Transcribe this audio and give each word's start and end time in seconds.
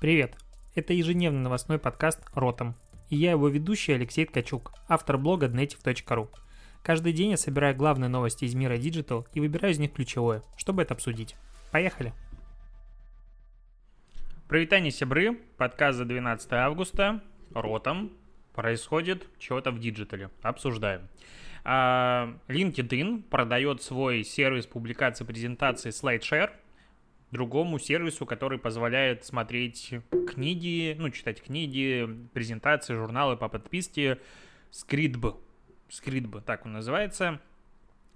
Привет! 0.00 0.36
Это 0.74 0.92
ежедневный 0.92 1.40
новостной 1.40 1.78
подкаст 1.78 2.20
«Ротом». 2.34 2.74
И 3.08 3.16
я 3.16 3.30
его 3.30 3.48
ведущий 3.48 3.92
Алексей 3.92 4.26
Ткачук, 4.26 4.72
автор 4.88 5.16
блога 5.16 5.46
dnative.ru. 5.46 6.28
Каждый 6.82 7.12
день 7.12 7.30
я 7.30 7.36
собираю 7.36 7.74
главные 7.74 8.08
новости 8.08 8.44
из 8.44 8.54
мира 8.54 8.74
digital 8.74 9.26
и 9.32 9.40
выбираю 9.40 9.72
из 9.72 9.78
них 9.78 9.92
ключевое, 9.92 10.42
чтобы 10.56 10.82
это 10.82 10.94
обсудить. 10.94 11.36
Поехали! 11.70 12.12
Прывітанне, 14.48 14.90
сябры! 14.90 15.38
Подкаст 15.56 15.96
за 15.96 16.04
12 16.04 16.52
августа. 16.52 17.22
Ротом. 17.54 18.12
Происходит 18.52 19.26
чего-то 19.38 19.70
в 19.70 19.78
диджитале. 19.78 20.28
Обсуждаем. 20.42 21.08
А, 21.64 22.36
LinkedIn 22.48 23.22
продает 23.22 23.80
свой 23.80 24.22
сервис 24.24 24.66
публикации 24.66 25.24
презентации 25.24 25.90
SlideShare– 25.90 26.50
другому 27.34 27.78
сервису, 27.78 28.24
который 28.24 28.58
позволяет 28.58 29.24
смотреть 29.24 29.92
книги, 30.26 30.96
ну, 30.98 31.10
читать 31.10 31.42
книги, 31.42 32.08
презентации, 32.32 32.94
журналы 32.94 33.36
по 33.36 33.48
подписке 33.48 34.18
Скритб. 34.70 35.36
Скритб, 35.90 36.38
так 36.46 36.64
он 36.64 36.72
называется. 36.72 37.40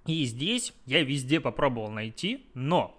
И 0.07 0.24
здесь 0.24 0.73
я 0.87 1.02
везде 1.02 1.41
попробовал 1.41 1.91
найти, 1.91 2.46
но 2.55 2.98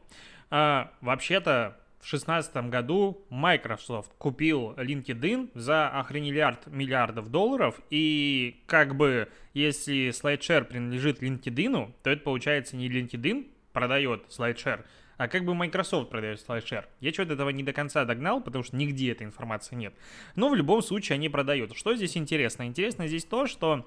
э, 0.52 0.86
вообще-то 1.02 1.80
в 2.00 2.08
2016 2.10 2.70
году 2.70 3.26
Microsoft 3.30 4.12
купил 4.18 4.74
LinkedIn 4.74 5.52
за 5.54 5.90
охренелиард 5.90 6.68
миллиардов 6.68 7.30
долларов, 7.30 7.80
и 7.90 8.62
как 8.68 8.96
бы 8.96 9.28
если 9.54 10.10
SlideShare 10.10 10.66
принадлежит 10.66 11.22
LinkedIn, 11.24 11.94
то 12.04 12.10
это 12.10 12.22
получается 12.22 12.78
не 12.78 12.90
LinkedIn 12.90 13.48
продает 13.74 14.26
SlideShare, 14.30 14.86
а 15.20 15.28
как 15.28 15.44
бы 15.44 15.54
Microsoft 15.54 16.10
продает 16.10 16.40
SlideShare? 16.40 16.86
Я 17.02 17.12
что-то 17.12 17.34
этого 17.34 17.50
не 17.50 17.62
до 17.62 17.74
конца 17.74 18.06
догнал, 18.06 18.40
потому 18.40 18.64
что 18.64 18.78
нигде 18.78 19.12
этой 19.12 19.24
информации 19.24 19.76
нет. 19.76 19.94
Но 20.36 20.48
в 20.48 20.56
любом 20.56 20.82
случае 20.82 21.16
они 21.16 21.28
продают. 21.28 21.76
Что 21.76 21.94
здесь 21.94 22.16
интересно? 22.16 22.66
Интересно 22.66 23.06
здесь 23.06 23.26
то, 23.26 23.46
что 23.46 23.86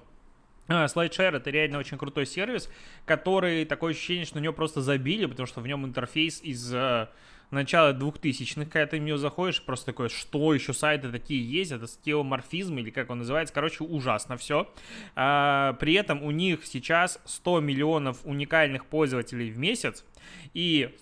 а, 0.67 0.85
SlideShare 0.85 1.37
это 1.37 1.49
реально 1.49 1.79
очень 1.79 1.97
крутой 1.97 2.27
сервис, 2.27 2.69
который 3.05 3.65
такое 3.65 3.93
ощущение, 3.93 4.25
что 4.25 4.35
на 4.37 4.41
него 4.41 4.53
просто 4.53 4.83
забили, 4.83 5.25
потому 5.25 5.47
что 5.47 5.59
в 5.59 5.65
нем 5.65 5.83
интерфейс 5.87 6.39
из 6.43 6.71
uh, 6.71 7.07
начала 7.49 7.93
2000-х, 7.93 8.69
когда 8.69 8.85
ты 8.85 8.99
в 8.99 9.01
него 9.01 9.17
заходишь, 9.17 9.63
просто 9.63 9.87
такое, 9.87 10.09
что 10.09 10.53
еще 10.53 10.71
сайты 10.71 11.09
такие 11.11 11.43
есть, 11.43 11.71
это 11.71 11.87
скеоморфизм 11.87 12.77
или 12.77 12.91
как 12.91 13.09
он 13.09 13.17
называется, 13.17 13.55
короче, 13.55 13.83
ужасно 13.83 14.37
все. 14.37 14.71
А, 15.15 15.73
при 15.79 15.95
этом 15.95 16.21
у 16.21 16.29
них 16.29 16.63
сейчас 16.63 17.19
100 17.25 17.59
миллионов 17.61 18.19
уникальных 18.23 18.85
пользователей 18.85 19.49
в 19.49 19.57
месяц, 19.57 20.05
и 20.53 20.95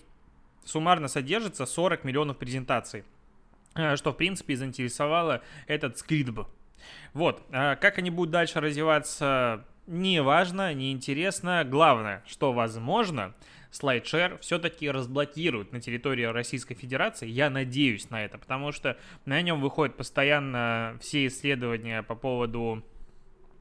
суммарно 0.64 1.08
содержится 1.08 1.66
40 1.66 2.04
миллионов 2.04 2.38
презентаций, 2.38 3.04
э, 3.74 3.96
что, 3.96 4.12
в 4.12 4.16
принципе, 4.16 4.56
заинтересовало 4.56 5.42
этот 5.66 5.98
скритб. 5.98 6.40
Вот, 7.14 7.42
э, 7.50 7.76
как 7.76 7.98
они 7.98 8.10
будут 8.10 8.32
дальше 8.32 8.60
развиваться, 8.60 9.64
не 9.86 10.22
важно, 10.22 10.72
не 10.74 10.92
интересно. 10.92 11.64
Главное, 11.64 12.22
что 12.26 12.52
возможно, 12.52 13.34
SlideShare 13.72 14.38
все-таки 14.40 14.90
разблокируют 14.90 15.72
на 15.72 15.80
территории 15.80 16.24
Российской 16.24 16.74
Федерации. 16.74 17.28
Я 17.28 17.50
надеюсь 17.50 18.10
на 18.10 18.24
это, 18.24 18.38
потому 18.38 18.72
что 18.72 18.96
на 19.24 19.40
нем 19.42 19.60
выходят 19.60 19.96
постоянно 19.96 20.96
все 21.00 21.26
исследования 21.26 22.02
по 22.02 22.14
поводу 22.14 22.84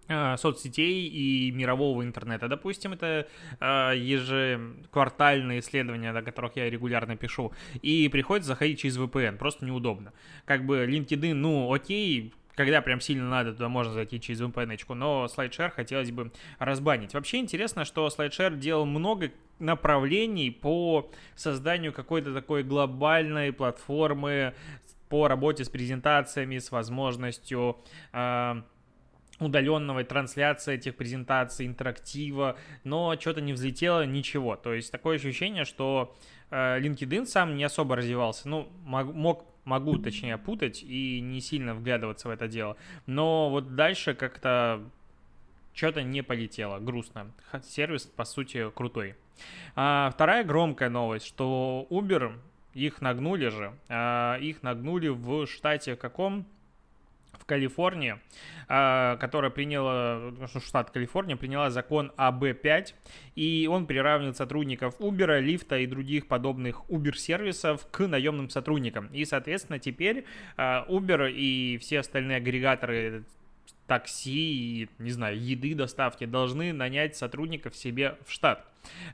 соцсетей 0.08 1.08
и 1.08 1.52
мирового 1.52 2.04
интернета. 2.04 2.48
Допустим, 2.48 2.94
это 2.94 3.28
э, 3.60 3.94
ежеквартальные 3.96 5.60
исследования, 5.60 6.12
о 6.12 6.22
которых 6.22 6.56
я 6.56 6.70
регулярно 6.70 7.16
пишу, 7.16 7.54
и 7.82 8.10
приходится 8.10 8.50
заходить 8.50 8.80
через 8.80 8.98
VPN, 8.98 9.38
просто 9.38 9.66
неудобно. 9.66 10.14
Как 10.46 10.66
бы 10.66 10.86
LinkedIn, 10.86 11.34
ну, 11.34 11.74
окей, 11.74 12.34
когда 12.56 12.82
прям 12.82 13.00
сильно 13.00 13.30
надо, 13.30 13.54
туда 13.54 13.70
можно 13.70 13.94
зайти 13.94 14.20
через 14.20 14.42
VPN, 14.42 14.94
но 14.96 15.26
SlideShare 15.26 15.70
хотелось 15.70 16.12
бы 16.12 16.32
разбанить. 16.60 17.14
Вообще 17.14 17.38
интересно, 17.38 17.86
что 17.86 18.08
SlideShare 18.08 18.58
делал 18.58 18.86
много 18.86 19.32
направлений 19.60 20.52
по 20.52 21.10
созданию 21.36 21.94
какой-то 21.94 22.34
такой 22.34 22.64
глобальной 22.64 23.54
платформы 23.54 24.54
по 25.10 25.28
работе 25.28 25.66
с 25.66 25.70
презентациями, 25.70 26.58
с 26.58 26.72
возможностью 26.72 27.78
э, 28.14 28.62
удаленного 29.42 30.04
трансляции 30.04 30.76
этих 30.76 30.96
презентаций, 30.96 31.66
интерактива, 31.66 32.58
но 32.84 33.16
что-то 33.20 33.42
не 33.42 33.54
взлетело, 33.54 34.06
ничего. 34.06 34.56
То 34.56 34.74
есть 34.74 34.92
такое 34.92 35.18
ощущение, 35.18 35.66
что 35.66 36.16
э, 36.50 36.80
LinkedIn 36.80 37.26
сам 37.26 37.56
не 37.56 37.64
особо 37.64 37.96
развивался. 37.96 38.48
Ну, 38.48 38.70
мог, 38.84 39.14
мог 39.14 39.46
могу, 39.66 39.98
точнее, 39.98 40.38
путать 40.38 40.84
и 40.84 41.20
не 41.22 41.42
сильно 41.42 41.74
вглядываться 41.76 42.28
в 42.28 42.32
это 42.32 42.48
дело. 42.48 42.78
Но 43.06 43.50
вот 43.50 43.76
дальше 43.76 44.14
как-то 44.14 44.82
что-то 45.74 46.04
не 46.04 46.22
полетело, 46.22 46.80
грустно. 46.80 47.32
Сервис, 47.64 48.04
по 48.04 48.26
сути, 48.26 48.70
крутой. 48.72 49.16
А, 49.76 50.12
вторая 50.14 50.44
громкая 50.44 50.90
новость, 50.90 51.26
что 51.26 51.88
Uber, 51.90 52.38
их 52.74 53.02
нагнули 53.02 53.48
же, 53.48 53.74
а, 53.90 54.38
их 54.38 54.64
нагнули 54.64 55.08
в 55.08 55.48
штате 55.48 55.96
каком? 55.96 56.46
В 57.42 57.46
Калифорнии, 57.46 58.20
а, 58.68 59.18
которая 59.18 59.52
приняла, 59.52 60.32
ну, 60.32 60.48
штат 60.60 60.92
Калифорния 60.92 61.36
приняла 61.36 61.70
закон 61.70 62.12
АБ5, 62.18 62.94
и 63.36 63.68
он 63.70 63.88
приравнивает 63.88 64.38
сотрудников 64.38 65.00
Uber, 65.00 65.40
лифта 65.40 65.80
и 65.80 65.88
других 65.88 66.28
подобных 66.28 66.84
Uber-сервисов 66.90 67.88
к 67.92 68.08
наемным 68.08 68.50
сотрудникам. 68.50 69.08
И, 69.08 69.26
соответственно, 69.26 69.80
теперь 69.80 70.26
а, 70.58 70.86
Uber 70.88 71.32
и 71.32 71.78
все 71.80 72.00
остальные 72.00 72.38
агрегаторы 72.38 73.24
такси 73.92 74.84
и, 74.84 74.90
не 75.00 75.12
знаю, 75.12 75.38
еды 75.38 75.76
доставки 75.76 76.26
должны 76.26 76.72
нанять 76.72 77.18
сотрудников 77.18 77.76
себе 77.76 78.18
в 78.26 78.32
штат. 78.32 78.66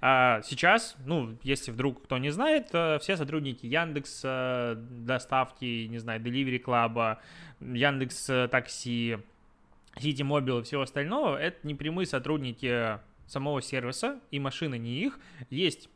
А 0.02 0.44
сейчас, 0.44 0.96
ну, 1.04 1.36
если 1.42 1.72
вдруг 1.72 2.04
кто 2.04 2.20
не 2.20 2.30
знает, 2.30 2.70
э, 2.74 3.00
все 3.00 3.18
сотрудники 3.18 3.66
Яндекс 3.66 4.22
доставки, 5.04 5.88
не 5.88 5.98
знаю, 5.98 6.22
Delivery 6.22 6.64
Club, 6.64 7.18
Яндекс 7.60 8.30
э, 8.30 8.48
Такси, 8.50 9.18
City 9.96 10.22
Mobile 10.22 10.62
и 10.62 10.64
всего 10.64 10.84
остального, 10.84 11.38
это 11.38 11.66
не 11.66 11.74
прямые 11.74 12.06
сотрудники 12.06 13.00
самого 13.26 13.64
сервиса, 13.64 14.20
и 14.30 14.40
машины 14.40 14.78
не 14.78 15.02
их. 15.02 15.20
Есть 15.50 15.90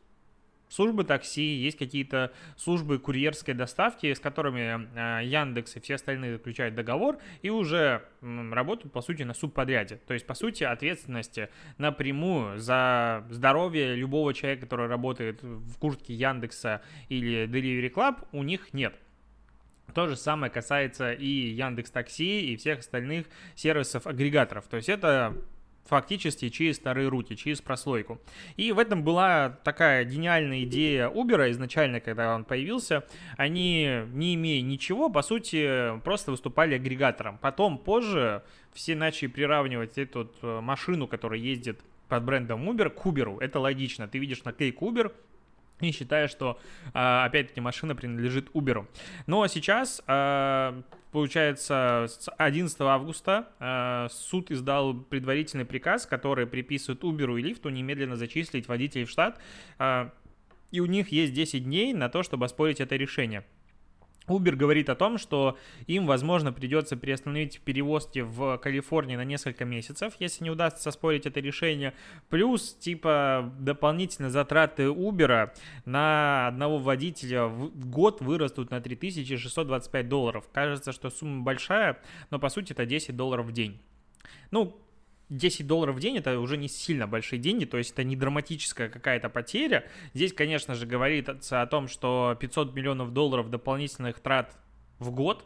службы 0.72 1.04
такси, 1.04 1.42
есть 1.42 1.76
какие-то 1.76 2.32
службы 2.56 2.98
курьерской 2.98 3.54
доставки, 3.54 4.12
с 4.12 4.18
которыми 4.18 4.88
э, 5.20 5.24
Яндекс 5.24 5.76
и 5.76 5.80
все 5.80 5.96
остальные 5.96 6.32
заключают 6.32 6.74
договор 6.74 7.18
и 7.42 7.50
уже 7.50 8.02
работают, 8.20 8.92
по 8.92 9.02
сути, 9.02 9.22
на 9.22 9.34
субподряде. 9.34 9.96
То 10.06 10.14
есть, 10.14 10.26
по 10.26 10.34
сути, 10.34 10.64
ответственности 10.64 11.50
напрямую 11.76 12.58
за 12.58 13.24
здоровье 13.30 13.94
любого 13.94 14.32
человека, 14.32 14.62
который 14.62 14.86
работает 14.86 15.42
в 15.42 15.76
куртке 15.78 16.14
Яндекса 16.14 16.80
или 17.08 17.46
Delivery 17.46 17.92
Club, 17.92 18.26
у 18.32 18.42
них 18.42 18.72
нет. 18.72 18.94
То 19.94 20.06
же 20.06 20.16
самое 20.16 20.50
касается 20.50 21.12
и 21.12 21.26
Яндекс 21.26 21.90
Такси 21.90 22.52
и 22.52 22.56
всех 22.56 22.78
остальных 22.78 23.26
сервисов-агрегаторов. 23.56 24.66
То 24.68 24.76
есть 24.76 24.88
это 24.88 25.36
фактически 25.84 26.48
через 26.48 26.76
старые 26.76 27.08
руки, 27.08 27.36
через 27.36 27.60
прослойку. 27.60 28.20
И 28.56 28.72
в 28.72 28.78
этом 28.78 29.02
была 29.02 29.50
такая 29.64 30.04
гениальная 30.04 30.62
идея 30.64 31.08
Uber 31.08 31.50
изначально, 31.50 32.00
когда 32.00 32.34
он 32.34 32.44
появился. 32.44 33.04
Они, 33.36 34.02
не 34.12 34.34
имея 34.34 34.62
ничего, 34.62 35.08
по 35.08 35.22
сути, 35.22 35.98
просто 36.00 36.30
выступали 36.30 36.74
агрегатором. 36.74 37.38
Потом, 37.38 37.78
позже, 37.78 38.42
все 38.72 38.94
начали 38.94 39.28
приравнивать 39.28 39.98
эту 39.98 40.32
э, 40.42 40.60
машину, 40.60 41.06
которая 41.06 41.40
ездит 41.40 41.80
под 42.08 42.24
брендом 42.24 42.68
Uber, 42.68 42.90
к 42.90 43.04
Uber. 43.06 43.38
Это 43.40 43.58
логично. 43.58 44.08
Ты 44.08 44.18
видишь 44.18 44.44
наклейку 44.44 44.90
Uber, 44.90 45.12
и 45.82 45.92
считая, 45.92 46.28
что, 46.28 46.58
а, 46.94 47.24
опять-таки, 47.24 47.60
машина 47.60 47.94
принадлежит 47.94 48.50
Uber. 48.54 48.86
Но 49.26 49.46
сейчас, 49.46 50.02
а, 50.06 50.80
получается, 51.10 52.06
с 52.08 52.30
11 52.38 52.80
августа 52.80 53.48
а, 53.58 54.08
суд 54.10 54.50
издал 54.50 54.94
предварительный 54.94 55.64
приказ, 55.64 56.06
который 56.06 56.46
приписывает 56.46 57.02
Uber 57.02 57.38
и 57.38 57.42
лифту 57.42 57.68
немедленно 57.68 58.16
зачислить 58.16 58.68
водителей 58.68 59.04
в 59.04 59.10
штат, 59.10 59.40
и 60.70 60.80
у 60.80 60.86
них 60.86 61.08
есть 61.12 61.34
10 61.34 61.64
дней 61.64 61.92
на 61.92 62.08
то, 62.08 62.22
чтобы 62.22 62.46
оспорить 62.46 62.80
это 62.80 62.96
решение. 62.96 63.44
Uber 64.28 64.54
говорит 64.54 64.88
о 64.88 64.94
том, 64.94 65.18
что 65.18 65.58
им, 65.86 66.06
возможно, 66.06 66.52
придется 66.52 66.96
приостановить 66.96 67.60
перевозки 67.60 68.20
в 68.20 68.58
Калифорнии 68.58 69.16
на 69.16 69.24
несколько 69.24 69.64
месяцев, 69.64 70.14
если 70.18 70.44
не 70.44 70.50
удастся 70.50 70.90
спорить 70.90 71.26
это 71.26 71.40
решение. 71.40 71.94
Плюс, 72.28 72.74
типа, 72.74 73.52
дополнительные 73.58 74.30
затраты 74.30 74.84
Uber 74.84 75.50
на 75.84 76.48
одного 76.48 76.78
водителя 76.78 77.46
в 77.46 77.90
год 77.90 78.20
вырастут 78.20 78.70
на 78.70 78.80
3625 78.80 80.08
долларов. 80.08 80.48
Кажется, 80.52 80.92
что 80.92 81.10
сумма 81.10 81.42
большая, 81.42 82.00
но 82.30 82.38
по 82.38 82.48
сути 82.48 82.72
это 82.72 82.86
10 82.86 83.16
долларов 83.16 83.46
в 83.46 83.52
день. 83.52 83.80
Ну, 84.50 84.76
10 85.32 85.66
долларов 85.66 85.96
в 85.96 86.00
день 86.00 86.18
это 86.18 86.38
уже 86.38 86.58
не 86.58 86.68
сильно 86.68 87.08
большие 87.08 87.40
деньги, 87.40 87.64
то 87.64 87.78
есть 87.78 87.92
это 87.92 88.04
не 88.04 88.16
драматическая 88.16 88.90
какая-то 88.90 89.30
потеря. 89.30 89.88
Здесь, 90.14 90.32
конечно 90.32 90.74
же, 90.74 90.86
говорится 90.86 91.62
о 91.62 91.66
том, 91.66 91.88
что 91.88 92.36
500 92.38 92.74
миллионов 92.74 93.12
долларов 93.12 93.50
дополнительных 93.50 94.20
трат 94.20 94.56
в 94.98 95.10
год. 95.10 95.44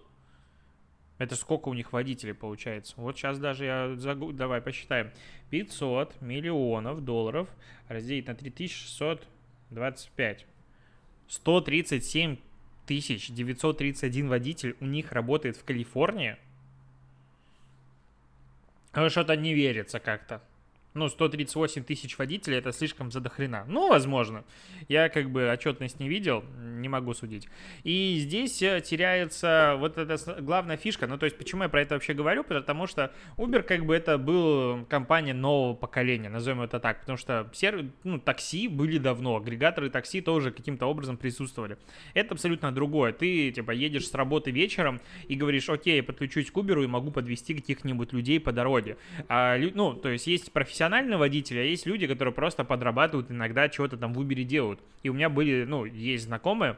Это 1.18 1.34
сколько 1.36 1.68
у 1.68 1.74
них 1.74 1.92
водителей 1.92 2.34
получается? 2.34 2.94
Вот 2.96 3.16
сейчас 3.16 3.38
даже 3.38 3.64
я 3.64 3.94
загу... 3.96 4.32
давай 4.32 4.60
посчитаем. 4.60 5.12
500 5.50 6.20
миллионов 6.20 7.04
долларов 7.04 7.48
разделить 7.88 8.26
на 8.26 8.34
3625. 8.34 10.46
137 11.28 12.36
тысяч 12.86 13.30
931 13.30 14.28
водитель 14.28 14.76
у 14.80 14.84
них 14.84 15.12
работает 15.12 15.56
в 15.56 15.64
Калифорнии. 15.64 16.36
Что-то 18.96 19.36
не 19.36 19.54
верится 19.54 20.00
как-то 20.00 20.42
ну, 20.96 21.08
138 21.08 21.84
тысяч 21.84 22.18
водителей, 22.18 22.58
это 22.58 22.72
слишком 22.72 23.10
задохрена. 23.10 23.64
Ну, 23.68 23.88
возможно. 23.88 24.44
Я 24.88 25.08
как 25.08 25.30
бы 25.30 25.50
отчетность 25.50 26.00
не 26.00 26.08
видел, 26.08 26.44
не 26.58 26.88
могу 26.88 27.14
судить. 27.14 27.48
И 27.84 28.18
здесь 28.20 28.62
э, 28.62 28.80
теряется 28.80 29.76
вот 29.78 29.98
эта 29.98 30.16
главная 30.40 30.76
фишка. 30.76 31.06
Ну, 31.06 31.18
то 31.18 31.26
есть, 31.26 31.36
почему 31.36 31.62
я 31.62 31.68
про 31.68 31.82
это 31.82 31.94
вообще 31.94 32.14
говорю? 32.14 32.44
Потому 32.44 32.86
что 32.86 33.12
Uber 33.36 33.62
как 33.62 33.84
бы 33.84 33.94
это 33.94 34.18
был 34.18 34.84
компания 34.86 35.34
нового 35.34 35.74
поколения, 35.74 36.28
назовем 36.28 36.62
это 36.62 36.80
так. 36.80 37.00
Потому 37.00 37.18
что 37.18 37.48
сервис, 37.52 37.90
ну, 38.04 38.18
такси 38.18 38.68
были 38.68 38.98
давно, 38.98 39.36
агрегаторы 39.36 39.90
такси 39.90 40.20
тоже 40.20 40.50
каким-то 40.50 40.86
образом 40.86 41.16
присутствовали. 41.16 41.78
Это 42.14 42.34
абсолютно 42.34 42.72
другое. 42.72 43.12
Ты, 43.12 43.50
типа, 43.50 43.72
едешь 43.72 44.08
с 44.08 44.14
работы 44.14 44.50
вечером 44.50 45.00
и 45.28 45.34
говоришь, 45.34 45.68
окей, 45.68 45.96
я 45.96 46.02
подключусь 46.02 46.50
к 46.50 46.56
Uber 46.56 46.82
и 46.82 46.86
могу 46.86 47.10
подвести 47.10 47.54
каких-нибудь 47.54 48.12
людей 48.12 48.40
по 48.40 48.52
дороге. 48.52 48.96
А, 49.28 49.58
ну, 49.74 49.94
то 49.94 50.08
есть, 50.08 50.26
есть 50.26 50.52
профессиональные 50.52 50.85
профессиональные 50.86 51.18
водители, 51.18 51.58
а 51.58 51.62
есть 51.62 51.84
люди, 51.84 52.06
которые 52.06 52.32
просто 52.32 52.64
подрабатывают 52.64 53.30
иногда, 53.30 53.68
чего-то 53.68 53.96
там 53.96 54.14
в 54.14 54.20
Uber 54.20 54.42
делают. 54.44 54.78
И 55.02 55.08
у 55.08 55.14
меня 55.14 55.28
были, 55.28 55.64
ну, 55.64 55.84
есть 55.84 56.24
знакомые, 56.24 56.76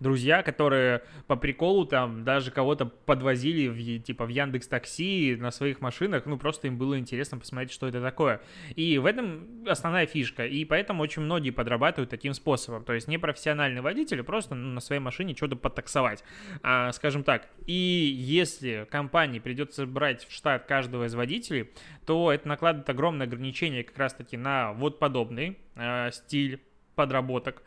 друзья, 0.00 0.42
которые 0.42 1.02
по 1.26 1.36
приколу 1.36 1.86
там 1.86 2.24
даже 2.24 2.50
кого-то 2.50 2.86
подвозили 2.86 3.68
в, 3.68 4.02
типа 4.02 4.26
в 4.26 4.28
Яндекс 4.28 4.68
Такси 4.68 5.36
на 5.38 5.50
своих 5.50 5.80
машинах, 5.80 6.26
ну 6.26 6.38
просто 6.38 6.66
им 6.66 6.76
было 6.76 6.98
интересно 6.98 7.38
посмотреть, 7.38 7.72
что 7.72 7.88
это 7.88 8.02
такое. 8.02 8.40
И 8.74 8.98
в 8.98 9.06
этом 9.06 9.64
основная 9.66 10.06
фишка, 10.06 10.46
и 10.46 10.64
поэтому 10.64 11.02
очень 11.02 11.22
многие 11.22 11.50
подрабатывают 11.50 12.10
таким 12.10 12.34
способом, 12.34 12.84
то 12.84 12.92
есть 12.92 13.08
не 13.08 13.18
профессиональные 13.18 13.82
водители, 13.82 14.20
просто 14.22 14.54
ну, 14.54 14.74
на 14.74 14.80
своей 14.80 15.00
машине 15.00 15.34
что-то 15.34 15.56
подтаксовать, 15.56 16.24
а, 16.62 16.92
скажем 16.92 17.24
так. 17.24 17.48
И 17.66 17.72
если 17.72 18.86
компании 18.90 19.38
придется 19.38 19.86
брать 19.86 20.26
в 20.26 20.32
штат 20.32 20.66
каждого 20.66 21.04
из 21.04 21.14
водителей, 21.14 21.70
то 22.04 22.32
это 22.32 22.48
накладывает 22.48 22.88
огромное 22.88 23.26
ограничение 23.26 23.84
как 23.84 23.98
раз-таки 23.98 24.36
на 24.36 24.72
вот 24.72 24.98
подобный 24.98 25.58
э, 25.74 26.10
стиль 26.12 26.60
подработок, 26.94 27.62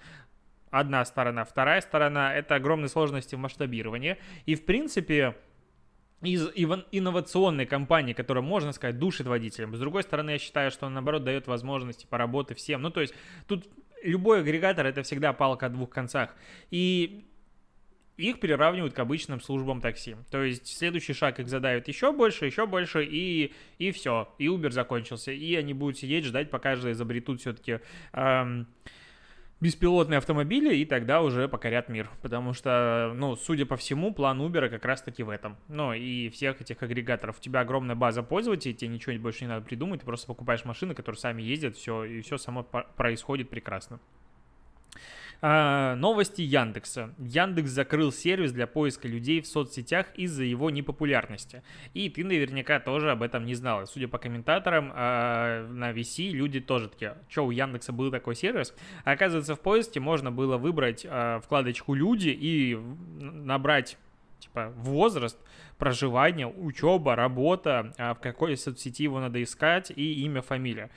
одна 0.72 1.04
сторона. 1.06 1.44
Вторая 1.44 1.82
сторона— 1.82 2.34
это 2.36 2.56
огромные 2.56 2.90
сложности 2.90 3.36
в 3.36 3.40
масштабировании. 3.40 4.18
И, 4.46 4.56
в 4.56 4.66
принципе, 4.66 5.36
из 6.22 6.48
инновационной 6.56 7.66
компании, 7.66 8.14
которая, 8.14 8.44
можно 8.44 8.72
сказать, 8.72 9.00
душит 9.00 9.28
водителям. 9.28 9.76
С 9.76 9.80
другой 9.80 10.04
стороны, 10.04 10.32
я 10.32 10.38
считаю, 10.38 10.72
что 10.72 10.86
он, 10.86 10.94
наоборот, 10.94 11.24
дает 11.24 11.48
возможности 11.48 12.06
поработать 12.06 12.58
всем. 12.58 12.82
Ну, 12.82 12.90
то 12.90 13.02
есть, 13.02 13.14
тут 13.48 13.68
любой 14.04 14.42
агрегатор— 14.42 14.86
это 14.88 15.04
всегда 15.04 15.34
палка 15.34 15.68
о 15.68 15.70
двух 15.70 15.90
концах. 15.90 16.36
И 16.72 17.26
их 18.20 18.42
приравнивают 18.42 18.94
к 18.94 19.00
обычным 19.00 19.40
службам 19.40 19.80
такси. 19.80 20.18
То 20.30 20.44
есть 20.44 20.68
следующий 20.68 21.14
шаг 21.14 21.40
их 21.40 21.48
задают 21.48 21.88
еще 21.88 22.12
больше, 22.12 22.46
еще 22.46 22.66
больше, 22.66 23.06
и, 23.06 23.54
и 23.78 23.92
все. 23.92 24.28
И 24.38 24.48
Uber 24.48 24.72
закончился. 24.72 25.32
И 25.32 25.56
они 25.56 25.74
будут 25.74 25.98
сидеть, 25.98 26.26
ждать, 26.26 26.50
пока 26.50 26.76
же 26.76 26.92
изобретут 26.92 27.40
все-таки 27.40 27.80
эм, 28.12 28.68
беспилотные 29.62 30.18
автомобили, 30.18 30.76
и 30.76 30.86
тогда 30.86 31.22
уже 31.22 31.48
покорят 31.48 31.90
мир. 31.90 32.10
Потому 32.22 32.54
что, 32.54 33.14
ну, 33.16 33.36
судя 33.36 33.66
по 33.66 33.76
всему, 33.76 34.14
план 34.14 34.42
Uber 34.42 34.70
как 34.70 34.86
раз-таки 34.86 35.24
в 35.24 35.30
этом. 35.30 35.58
Ну, 35.68 35.94
и 35.94 36.30
всех 36.30 36.62
этих 36.62 36.82
агрегаторов. 36.82 37.38
У 37.40 37.42
тебя 37.42 37.62
огромная 37.62 37.96
база 37.96 38.24
пользователей, 38.24 38.74
тебе 38.74 38.90
ничего 38.90 39.18
больше 39.20 39.44
не 39.44 39.50
надо 39.50 39.66
придумать, 39.66 40.02
ты 40.02 40.06
просто 40.06 40.28
покупаешь 40.28 40.66
машины, 40.66 40.94
которые 40.94 41.20
сами 41.20 41.42
ездят, 41.42 41.76
все, 41.76 42.04
и 42.04 42.22
все 42.22 42.38
само 42.38 42.64
происходит 42.64 43.50
прекрасно. 43.50 44.00
А, 45.42 45.96
новости 45.96 46.42
Яндекса. 46.42 47.14
Яндекс 47.18 47.70
закрыл 47.70 48.12
сервис 48.12 48.52
для 48.52 48.68
поиска 48.68 49.08
людей 49.08 49.42
в 49.42 49.48
соцсетях 49.48 50.08
из-за 50.16 50.44
его 50.44 50.70
непопулярности. 50.70 51.64
И 51.94 52.10
ты 52.10 52.26
наверняка 52.26 52.80
тоже 52.80 53.12
об 53.12 53.24
этом 53.24 53.46
не 53.46 53.56
знала. 53.56 53.86
Судя 53.86 54.10
по 54.10 54.18
комментаторам 54.18 54.92
а, 54.94 55.66
на 55.68 55.92
VC, 55.92 56.32
люди 56.32 56.60
тоже 56.60 56.90
такие, 56.90 57.16
что 57.30 57.46
у 57.46 57.52
Яндекса 57.52 57.94
был 57.94 58.12
такой 58.12 58.36
сервис. 58.36 58.74
А 59.06 59.12
оказывается, 59.12 59.56
в 59.56 59.62
поиске 59.62 60.02
можно 60.02 60.32
было 60.32 60.58
выбрать 60.58 61.06
а, 61.10 61.40
вкладочку 61.40 61.94
«Люди» 61.94 62.30
и 62.30 62.78
набрать 63.20 63.98
типа 64.40 64.74
возраст, 64.76 65.38
проживание, 65.78 66.48
учеба, 66.48 67.16
работа, 67.16 67.94
в 67.98 68.20
какой 68.22 68.56
соцсети 68.56 69.04
его 69.04 69.20
надо 69.20 69.44
искать 69.44 69.92
и 69.94 70.24
имя, 70.24 70.42
фамилия. 70.42 70.90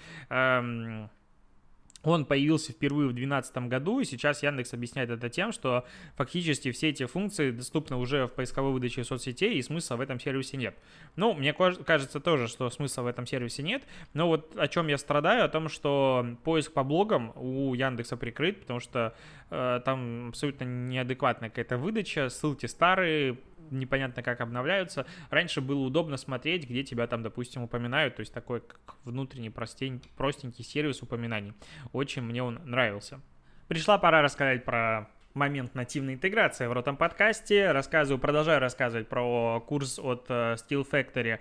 Он 2.03 2.25
появился 2.25 2.73
впервые 2.73 3.09
в 3.09 3.13
2012 3.13 3.57
году, 3.69 4.01
и 4.01 4.05
сейчас 4.05 4.43
Яндекс 4.43 4.75
объясняет 4.75 5.11
это 5.11 5.29
тем, 5.29 5.53
что 5.53 5.87
фактически 6.17 6.73
все 6.73 6.89
эти 6.89 7.07
функции 7.07 7.51
доступны 7.51 7.97
уже 7.97 8.27
в 8.27 8.33
поисковой 8.33 8.73
выдаче 8.73 9.05
соцсетей, 9.05 9.55
и 9.55 9.63
смысла 9.63 9.97
в 9.97 10.01
этом 10.01 10.19
сервисе 10.19 10.57
нет. 10.57 10.77
Ну, 11.17 11.35
мне 11.35 11.53
кажется 11.53 12.21
тоже, 12.21 12.49
что 12.49 12.69
смысла 12.71 13.03
в 13.03 13.07
этом 13.07 13.27
сервисе 13.27 13.63
нет, 13.63 13.85
но 14.15 14.29
вот 14.29 14.57
о 14.57 14.69
чем 14.69 14.89
я 14.89 14.99
страдаю, 14.99 15.45
о 15.45 15.49
том, 15.49 15.69
что 15.69 16.27
поиск 16.45 16.73
по 16.73 16.83
блогам 16.83 17.33
у 17.37 17.75
Яндекса 17.75 18.17
прикрыт, 18.17 18.61
потому 18.61 18.81
что 18.81 19.15
э, 19.51 19.81
там 19.85 20.31
абсолютно 20.31 20.65
неадекватная 20.65 21.51
какая-то 21.51 21.77
выдача, 21.79 22.29
ссылки 22.29 22.67
старые, 22.67 23.39
непонятно 23.71 24.23
как 24.23 24.41
обновляются. 24.41 25.07
Раньше 25.31 25.61
было 25.61 25.81
удобно 25.81 26.17
смотреть, 26.17 26.69
где 26.69 26.83
тебя 26.83 27.07
там, 27.07 27.23
допустим, 27.23 27.63
упоминают, 27.63 28.17
то 28.17 28.21
есть 28.21 28.33
такой 28.33 28.61
как 28.61 28.97
внутренний 29.05 29.51
простень, 29.51 30.03
простенький 30.17 30.65
сервис 30.65 31.03
упоминаний. 31.03 31.55
Очень 31.93 32.23
мне 32.23 32.43
он 32.43 32.61
нравился. 32.65 33.21
Пришла 33.69 33.99
пора 33.99 34.23
рассказать 34.23 34.65
про 34.65 35.09
момент 35.35 35.75
нативной 35.75 36.15
интеграции 36.15 36.67
в 36.67 36.73
ротом 36.73 36.97
подкасте. 36.97 37.73
Рассказываю, 37.73 38.21
продолжаю 38.21 38.61
рассказывать 38.61 39.09
про 39.09 39.61
курс 39.61 39.99
от 39.99 40.27
э, 40.29 40.57
Steel 40.57 40.87
Factory 40.91 41.39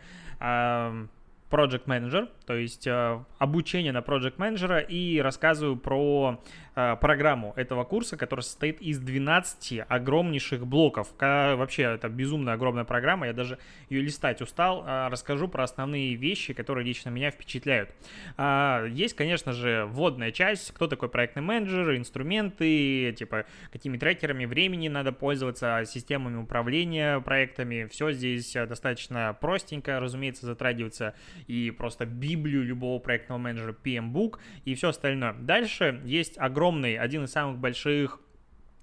Project 1.52 1.86
Manager, 1.86 2.30
то 2.46 2.56
есть 2.56 2.88
э, 2.88 3.24
обучение 3.38 3.92
на 3.92 4.00
Project 4.00 4.38
Manager 4.38 4.84
и 4.88 5.20
рассказываю 5.22 5.76
про 5.76 6.42
программу 6.74 7.54
этого 7.56 7.84
курса, 7.84 8.18
которая 8.18 8.44
состоит 8.44 8.82
из 8.82 9.00
12 9.00 9.82
огромнейших 9.88 10.66
блоков. 10.66 11.10
Вообще 11.20 11.84
это 11.84 12.10
безумно 12.10 12.54
огромная 12.54 12.86
программа, 12.86 13.28
я 13.28 13.34
даже 13.34 13.58
ее 13.90 14.02
листать 14.02 14.42
устал. 14.42 14.84
Э, 14.86 15.08
расскажу 15.10 15.48
про 15.48 15.64
основные 15.64 16.16
вещи, 16.16 16.54
которые 16.54 16.86
лично 16.86 17.10
меня 17.10 17.32
впечатляют. 17.32 17.90
Э, 18.38 18.88
есть, 18.90 19.16
конечно 19.16 19.54
же, 19.54 19.86
вводная 19.88 20.32
часть, 20.32 20.72
кто 20.74 20.88
такой 20.88 21.10
проектный 21.10 21.42
менеджер, 21.42 21.96
инструменты, 21.96 23.14
типа 23.18 23.46
какими 23.72 23.98
трекерами 23.98 24.46
времени 24.46 24.88
надо 24.88 25.12
пользоваться, 25.12 25.84
системами 25.86 26.38
управления 26.38 27.20
проектами. 27.20 27.88
Все 27.92 28.12
здесь 28.12 28.54
достаточно 28.54 29.36
простенько, 29.40 30.00
разумеется, 30.00 30.46
затрагивается 30.46 31.16
и 31.48 31.72
просто 31.72 32.06
библию 32.06 32.64
любого 32.64 33.00
проектного 33.00 33.40
менеджера 33.40 33.74
PMBook 33.84 34.40
и 34.66 34.76
все 34.76 34.90
остальное. 34.90 35.34
Дальше 35.34 36.02
есть 36.06 36.38
огромный, 36.62 36.96
один 36.96 37.24
из 37.24 37.32
самых 37.32 37.58
больших 37.58 38.20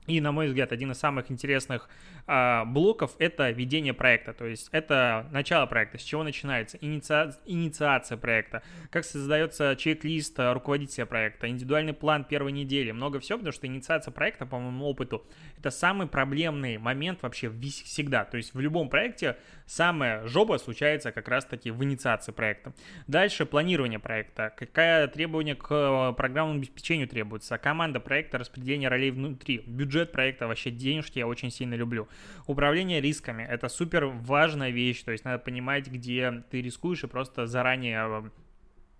и, 0.08 0.20
на 0.20 0.32
мой 0.32 0.48
взгляд, 0.48 0.72
один 0.72 0.90
из 0.90 0.98
самых 0.98 1.30
интересных 1.30 1.88
а, 2.30 2.66
блоков— 2.66 3.16
это 3.18 3.50
ведение 3.50 3.94
проекта. 3.94 4.34
То 4.34 4.44
есть 4.44 4.68
это 4.70 5.26
начало 5.32 5.64
проекта, 5.64 5.96
с 5.96 6.02
чего 6.02 6.22
начинается, 6.22 6.76
инициа... 6.82 7.34
инициация 7.46 8.18
проекта, 8.18 8.62
как 8.90 9.06
создается 9.06 9.74
чек-лист 9.76 10.38
а, 10.38 10.52
руководителя 10.52 11.06
проекта, 11.06 11.48
индивидуальный 11.48 11.94
план 11.94 12.24
первой 12.24 12.52
недели, 12.52 12.90
много 12.90 13.18
всего, 13.18 13.38
потому 13.38 13.52
что 13.52 13.66
инициация 13.66 14.12
проекта, 14.12 14.44
по 14.44 14.58
моему 14.58 14.84
опыту, 14.84 15.24
это 15.58 15.70
самый 15.70 16.06
проблемный 16.06 16.76
момент 16.76 17.22
вообще 17.22 17.50
всегда. 17.50 18.26
То 18.26 18.36
есть 18.36 18.52
в 18.52 18.60
любом 18.60 18.90
проекте 18.90 19.36
самая 19.64 20.26
жоба 20.26 20.58
случается 20.58 21.12
как 21.12 21.28
раз-таки 21.28 21.70
в 21.70 21.82
инициации 21.82 22.32
проекта. 22.32 22.74
Дальше 23.06 23.46
планирование 23.46 23.98
проекта, 23.98 24.52
какая 24.54 25.08
требование 25.08 25.54
к 25.54 25.68
а, 25.70 26.12
программному 26.12 26.58
обеспечению 26.58 27.08
требуется, 27.08 27.56
команда 27.56 28.00
проекта, 28.00 28.36
распределение 28.36 28.90
ролей 28.90 29.12
внутри, 29.12 29.62
бюджет 29.66 30.12
проекта, 30.12 30.46
вообще 30.46 30.70
денежки 30.70 31.18
я 31.18 31.26
очень 31.26 31.50
сильно 31.50 31.72
люблю. 31.72 32.06
Управление 32.46 33.00
рисками— 33.00 33.42
это 33.48 33.68
супер 33.68 34.06
важная 34.06 34.70
вещь, 34.70 35.02
то 35.02 35.12
есть 35.12 35.24
надо 35.24 35.38
понимать, 35.38 35.88
где 35.88 36.42
ты 36.50 36.62
рискуешь 36.62 37.04
и 37.04 37.06
просто 37.06 37.46
заранее 37.46 38.30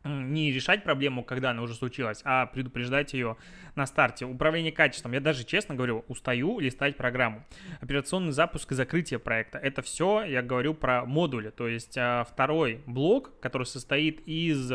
не 0.04 0.52
решать 0.52 0.84
проблему, 0.84 1.24
когда 1.24 1.50
она 1.50 1.62
уже 1.62 1.74
случилась, 1.74 2.20
а 2.24 2.46
предупреждать 2.46 3.12
ее 3.12 3.36
на 3.74 3.86
старте. 3.86 4.26
Управление 4.26 4.72
качеством. 4.72 5.12
Я 5.12 5.20
даже, 5.20 5.44
честно 5.44 5.74
говорю, 5.74 6.04
устаю 6.08 6.60
листать 6.60 6.96
программу. 6.96 7.44
Операционный 7.80 8.32
запуск 8.32 8.72
и 8.72 8.74
закрытие 8.74 9.18
проекта. 9.18 9.58
Это 9.58 9.82
все 9.82 10.24
я 10.24 10.42
говорю 10.42 10.74
про 10.74 11.04
модули. 11.04 11.50
То 11.50 11.68
есть 11.68 11.96
а, 11.98 12.24
второй 12.24 12.82
блок, 12.86 13.32
который 13.40 13.64
состоит 13.64 14.26
из 14.26 14.72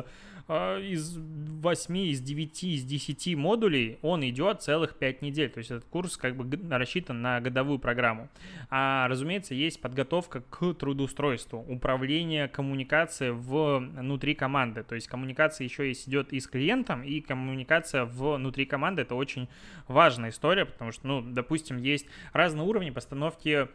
из 0.47 1.17
8, 1.17 1.97
из 1.97 2.21
9, 2.21 2.63
из 2.63 2.83
10 2.83 3.35
модулей 3.35 3.97
он 4.01 4.27
идет 4.27 4.61
целых 4.61 4.97
5 4.97 5.21
недель. 5.21 5.49
То 5.49 5.59
есть 5.59 5.71
этот 5.71 5.85
курс 5.85 6.17
как 6.17 6.35
бы 6.35 6.59
рассчитан 6.69 7.21
на 7.21 7.39
годовую 7.39 7.79
программу. 7.79 8.29
А, 8.69 9.07
разумеется, 9.07 9.53
есть 9.53 9.79
подготовка 9.79 10.41
к 10.41 10.73
трудоустройству, 10.73 11.59
управление 11.59 12.47
коммуникацией 12.47 13.31
внутри 13.31 14.35
команды. 14.35 14.83
То 14.83 14.95
есть 14.95 15.07
коммуникация 15.07 15.65
еще 15.65 15.87
есть 15.87 16.09
идет 16.09 16.33
и 16.33 16.39
с 16.39 16.47
клиентом, 16.47 17.03
и 17.03 17.21
коммуникация 17.21 18.05
внутри 18.05 18.65
команды. 18.65 19.03
Это 19.03 19.15
очень 19.15 19.47
важная 19.87 20.31
история, 20.31 20.65
потому 20.65 20.91
что, 20.91 21.07
ну, 21.07 21.21
допустим, 21.21 21.77
есть 21.77 22.05
разные 22.33 22.65
уровни 22.65 22.89
постановки 22.89 23.67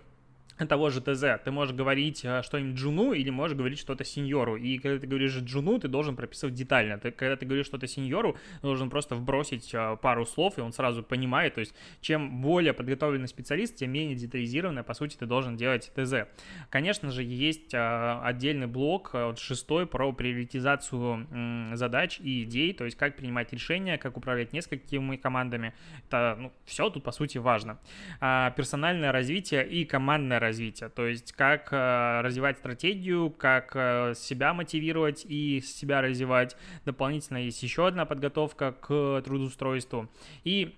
того 0.67 0.91
же 0.91 1.01
ТЗ. 1.01 1.41
Ты 1.45 1.51
можешь 1.51 1.75
говорить 1.75 2.25
э, 2.25 2.43
что-нибудь 2.43 2.79
джуну 2.79 3.13
или 3.13 3.31
можешь 3.31 3.57
говорить 3.57 3.79
что-то 3.79 4.05
сеньору. 4.05 4.57
И 4.57 4.79
когда 4.79 4.99
ты 4.99 5.07
говоришь 5.07 5.37
джуну, 5.37 5.79
ты 5.79 5.89
должен 5.89 6.17
прописывать 6.17 6.55
детально. 6.55 6.99
Ты, 6.99 7.11
когда 7.11 7.37
ты 7.37 7.47
говоришь 7.47 7.67
что-то 7.67 7.87
сеньору, 7.87 8.37
должен 8.63 8.91
просто 8.91 9.15
вбросить 9.15 9.73
э, 9.73 9.97
пару 10.03 10.27
слов, 10.27 10.59
и 10.59 10.61
он 10.61 10.73
сразу 10.73 11.03
понимает. 11.03 11.55
То 11.55 11.61
есть, 11.61 11.75
чем 12.01 12.41
более 12.41 12.73
подготовленный 12.73 13.29
специалист, 13.29 13.77
тем 13.77 13.93
менее 13.93 14.17
детализированно, 14.17 14.83
по 14.83 14.95
сути, 14.95 15.17
ты 15.17 15.27
должен 15.27 15.57
делать 15.57 15.93
ТЗ. 15.95 16.27
Конечно 16.71 17.11
же, 17.11 17.23
есть 17.23 17.75
э, 17.75 18.21
отдельный 18.23 18.67
блок, 18.67 19.11
вот 19.13 19.39
шестой, 19.39 19.87
про 19.87 20.13
приоритизацию 20.13 21.77
задач 21.77 22.21
и 22.21 22.43
идей, 22.43 22.73
то 22.73 22.85
есть, 22.85 22.97
как 22.97 23.17
принимать 23.17 23.53
решения, 23.53 23.99
как 23.99 24.17
управлять 24.17 24.53
несколькими 24.53 25.17
командами. 25.17 25.75
Это, 26.07 26.37
ну, 26.39 26.53
все 26.65 26.91
тут, 26.91 27.05
по 27.05 27.13
сути, 27.13 27.39
важно. 27.39 27.79
А, 28.21 28.51
персональное 28.51 29.13
развитие 29.13 29.67
и 29.67 29.85
командное 29.85 30.38
развитие 30.39 30.69
развития, 30.69 30.89
то 30.89 31.07
есть 31.07 31.33
как 31.33 31.69
э, 31.73 32.21
развивать 32.23 32.59
стратегию, 32.59 33.31
как 33.31 33.73
э, 33.75 34.15
себя 34.17 34.55
мотивировать 34.55 35.25
и 35.29 35.61
себя 35.61 36.01
развивать. 36.01 36.57
Дополнительно 36.85 37.39
есть 37.39 37.63
еще 37.63 37.87
одна 37.87 38.05
подготовка 38.05 38.73
к 38.73 39.23
трудоустройству. 39.25 40.09
И 40.45 40.75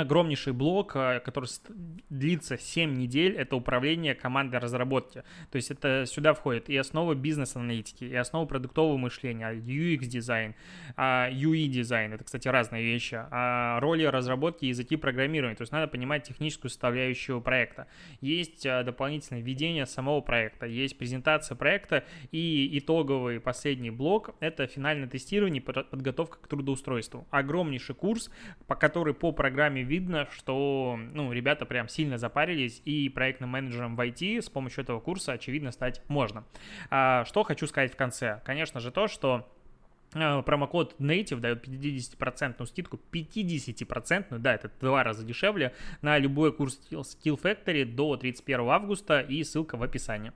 огромнейший 0.00 0.52
блок, 0.52 0.96
э, 0.96 1.20
который 1.20 1.48
длится 2.10 2.58
7 2.58 2.94
недель, 2.94 3.34
это 3.36 3.56
управление 3.56 4.14
командой 4.14 4.58
разработки. 4.58 5.22
То 5.50 5.56
есть 5.56 5.70
это 5.70 6.04
сюда 6.06 6.34
входит 6.34 6.68
и 6.68 6.76
основы 6.76 7.14
бизнес-аналитики, 7.14 8.04
и 8.04 8.14
основы 8.14 8.46
продуктового 8.46 8.96
мышления, 8.96 9.52
UX-дизайн, 9.52 10.54
UI-дизайн, 10.96 12.12
это, 12.12 12.24
кстати, 12.24 12.48
разные 12.48 12.84
вещи, 12.84 13.18
а 13.30 13.80
роли 13.80 14.04
разработки 14.04 14.64
и 14.64 14.68
языки 14.68 14.96
программирования, 14.96 15.56
то 15.56 15.62
есть 15.62 15.72
надо 15.72 15.88
понимать 15.88 16.24
техническую 16.24 16.70
составляющую 16.70 17.40
проекта. 17.40 17.86
Есть 18.20 18.64
дополнительное 18.64 19.42
введение 19.42 19.86
самого 19.86 20.20
проекта, 20.20 20.66
есть 20.66 20.98
презентация 20.98 21.56
проекта 21.56 22.04
и 22.32 22.78
итоговый 22.78 23.40
последний 23.40 23.90
блок, 23.90 24.34
это 24.40 24.66
финальное 24.66 25.08
тестирование, 25.08 25.62
подготовка 25.62 26.38
к 26.40 26.48
трудоустройству. 26.48 27.26
Огромнейший 27.30 27.94
курс, 27.94 28.30
по 28.66 28.74
который 28.74 29.14
по 29.14 29.32
программе 29.32 29.82
видно, 29.86 30.28
что 30.30 30.98
ну, 31.14 31.32
ребята 31.32 31.64
прям 31.66 31.88
сильно 31.88 32.18
запарились, 32.18 32.82
и 32.84 33.08
проектным 33.08 33.50
менеджером 33.50 33.96
в 33.96 34.00
IT 34.00 34.42
с 34.42 34.50
помощью 34.50 34.84
этого 34.84 35.00
курса, 35.00 35.32
очевидно, 35.32 35.72
стать 35.72 36.02
можно. 36.08 36.44
А, 36.90 37.24
что 37.24 37.42
хочу 37.42 37.66
сказать 37.66 37.92
в 37.92 37.96
конце? 37.96 38.42
Конечно 38.44 38.80
же 38.80 38.90
то, 38.90 39.08
что 39.08 39.48
а, 40.14 40.42
Промокод 40.42 40.96
Native 40.98 41.40
дает 41.40 41.66
50% 41.66 42.64
скидку, 42.66 43.00
50%, 43.12 44.38
да, 44.38 44.54
это 44.54 44.70
два 44.80 45.02
раза 45.04 45.24
дешевле, 45.24 45.72
на 46.02 46.18
любой 46.18 46.52
курс 46.52 46.80
Skill 46.90 47.40
Factory 47.40 47.84
до 47.84 48.16
31 48.16 48.68
августа, 48.68 49.20
и 49.20 49.42
ссылка 49.44 49.76
в 49.76 49.82
описании. 49.82 50.32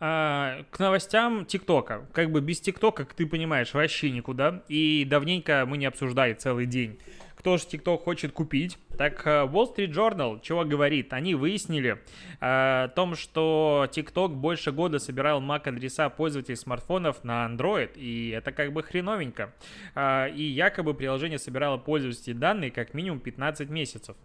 А, 0.00 0.64
к 0.70 0.78
новостям 0.78 1.46
ТикТока. 1.46 2.06
Как 2.12 2.30
бы 2.30 2.40
без 2.40 2.60
ТикТока, 2.60 3.04
как 3.04 3.14
ты 3.14 3.26
понимаешь, 3.26 3.74
вообще 3.74 4.10
никуда. 4.10 4.62
И 4.68 5.06
давненько 5.08 5.64
мы 5.66 5.78
не 5.78 5.86
обсуждали 5.86 6.34
целый 6.34 6.66
день. 6.66 6.98
Кто 7.44 7.58
же 7.58 7.66
ТикТок 7.66 8.04
хочет 8.04 8.32
купить? 8.32 8.78
Так 8.96 9.26
э, 9.26 9.44
Wall 9.44 9.76
Street 9.76 9.92
Journal 9.92 10.40
чего 10.40 10.64
говорит? 10.64 11.12
Они 11.12 11.34
выяснили 11.34 11.98
э, 12.40 12.84
о 12.84 12.88
том, 12.88 13.16
что 13.16 13.86
TikTok 13.90 14.28
больше 14.28 14.72
года 14.72 14.98
собирал 14.98 15.42
MAC-адреса 15.42 16.08
пользователей 16.08 16.56
смартфонов 16.56 17.22
на 17.22 17.46
Android, 17.46 17.90
и 17.96 18.30
это 18.30 18.50
как 18.50 18.72
бы 18.72 18.82
хреновенько. 18.82 19.52
Э, 19.94 20.30
и 20.34 20.42
якобы 20.42 20.94
приложение 20.94 21.38
собирало 21.38 21.76
пользовательские 21.76 22.34
данные 22.34 22.70
как 22.70 22.94
минимум 22.94 23.20
15 23.20 23.68
месяцев. 23.68 24.16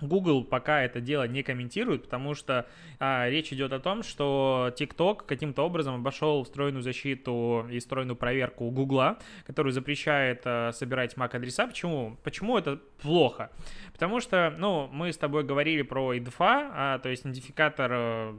Google 0.00 0.44
пока 0.44 0.82
это 0.82 1.00
дело 1.00 1.26
не 1.26 1.42
комментирует, 1.42 2.04
потому 2.04 2.34
что 2.34 2.66
а, 2.98 3.28
речь 3.28 3.52
идет 3.52 3.72
о 3.72 3.80
том, 3.80 4.02
что 4.02 4.72
TikTok 4.78 5.24
каким-то 5.26 5.62
образом 5.62 5.94
обошел 5.94 6.44
встроенную 6.44 6.82
защиту 6.82 7.66
и 7.70 7.78
встроенную 7.78 8.16
проверку 8.16 8.70
Google, 8.70 9.16
которую 9.46 9.72
запрещает 9.72 10.42
а, 10.44 10.72
собирать 10.72 11.14
MAC-адреса. 11.16 11.66
Почему? 11.66 12.18
Почему 12.22 12.58
это 12.58 12.80
плохо? 13.00 13.50
Потому 13.92 14.20
что, 14.20 14.54
ну, 14.58 14.88
мы 14.92 15.12
с 15.12 15.16
тобой 15.16 15.44
говорили 15.44 15.82
про 15.82 16.14
IDFA, 16.14 16.70
а, 16.72 16.98
то 16.98 17.08
есть 17.08 17.22
идентификатор 17.22 17.90
а, 17.92 18.36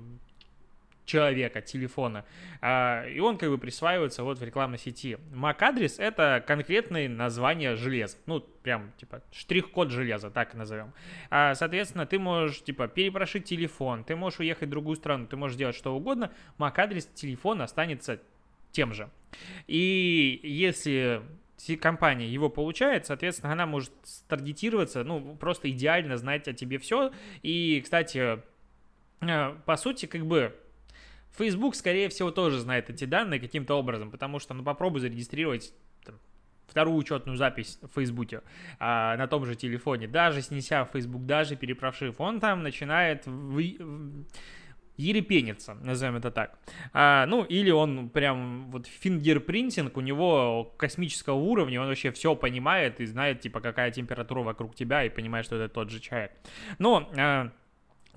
человека, 1.07 1.61
телефона, 1.61 2.25
а, 2.61 3.05
и 3.07 3.19
он 3.19 3.37
как 3.37 3.49
бы 3.49 3.57
присваивается 3.57 4.23
вот 4.23 4.37
в 4.37 4.43
рекламной 4.43 4.77
сети. 4.77 5.17
MAC-адрес— 5.31 5.95
это 5.97 6.43
конкретное 6.45 7.09
название 7.09 7.75
железа, 7.75 8.17
ну, 8.27 8.41
прям, 8.41 8.91
типа, 8.97 9.23
штрих-код 9.31 9.89
железа, 9.89 10.29
так 10.29 10.53
назовем. 10.53 10.93
А, 11.31 11.55
соответственно, 11.55 12.05
ты 12.05 12.19
можешь, 12.19 12.61
типа, 12.61 12.87
перепрошить 12.87 13.45
телефон, 13.45 14.03
ты 14.03 14.15
можешь 14.15 14.39
уехать 14.41 14.67
в 14.67 14.71
другую 14.71 14.97
страну, 14.97 15.25
ты 15.25 15.37
можешь 15.37 15.57
делать 15.57 15.75
что 15.75 15.95
угодно, 15.95 16.31
MAC-адрес 16.59 17.07
телефона 17.07 17.63
останется 17.63 18.19
тем 18.71 18.93
же. 18.93 19.09
И 19.65 20.39
если 20.43 21.23
компания 21.79 22.27
его 22.27 22.49
получает, 22.49 23.05
соответственно, 23.05 23.53
она 23.53 23.65
может 23.65 23.91
таргетироваться, 24.27 25.03
ну, 25.05 25.35
просто 25.37 25.71
идеально 25.71 26.17
знать 26.17 26.47
о 26.49 26.53
тебе 26.53 26.77
все. 26.77 27.11
И, 27.41 27.81
кстати, 27.81 28.43
э, 29.21 29.55
по 29.65 29.77
сути, 29.77 30.05
как 30.05 30.25
бы 30.25 30.53
Facebook, 31.37 31.75
скорее 31.75 32.09
всего, 32.09 32.31
тоже 32.31 32.59
знает 32.59 32.89
эти 32.89 33.05
данные 33.05 33.39
каким-то 33.39 33.75
образом, 33.75 34.11
потому 34.11 34.39
что, 34.39 34.53
ну, 34.53 34.63
попробуй 34.63 35.01
зарегистрировать 35.01 35.73
там, 36.03 36.15
вторую 36.67 36.97
учетную 36.97 37.37
запись 37.37 37.79
в 37.81 37.93
Фейсбуке 37.95 38.41
а, 38.79 39.15
на 39.17 39.27
том 39.27 39.45
же 39.45 39.55
телефоне, 39.55 40.07
даже 40.07 40.41
снеся 40.41 40.85
Facebook, 40.85 41.25
даже 41.25 41.55
перепрошив, 41.55 42.19
он 42.19 42.39
там 42.39 42.63
начинает 42.63 43.25
вы... 43.25 43.77
ерепениться, 44.97 45.75
назовем 45.75 46.15
это 46.15 46.31
так. 46.31 46.59
А, 46.91 47.25
ну, 47.27 47.43
или 47.43 47.69
он 47.69 48.09
прям 48.09 48.71
вот 48.71 48.87
фингерпринтинг 48.87 49.95
у 49.95 50.01
него 50.01 50.73
космического 50.77 51.35
уровня, 51.35 51.81
он 51.81 51.87
вообще 51.87 52.11
все 52.11 52.35
понимает 52.35 52.99
и 52.99 53.05
знает, 53.05 53.41
типа, 53.41 53.61
какая 53.61 53.91
температура 53.91 54.41
вокруг 54.41 54.75
тебя, 54.75 55.03
и 55.03 55.09
понимает, 55.09 55.45
что 55.45 55.55
это 55.55 55.73
тот 55.73 55.91
же 55.91 55.99
человек. 55.99 56.31
Но... 56.79 57.09
А, 57.17 57.51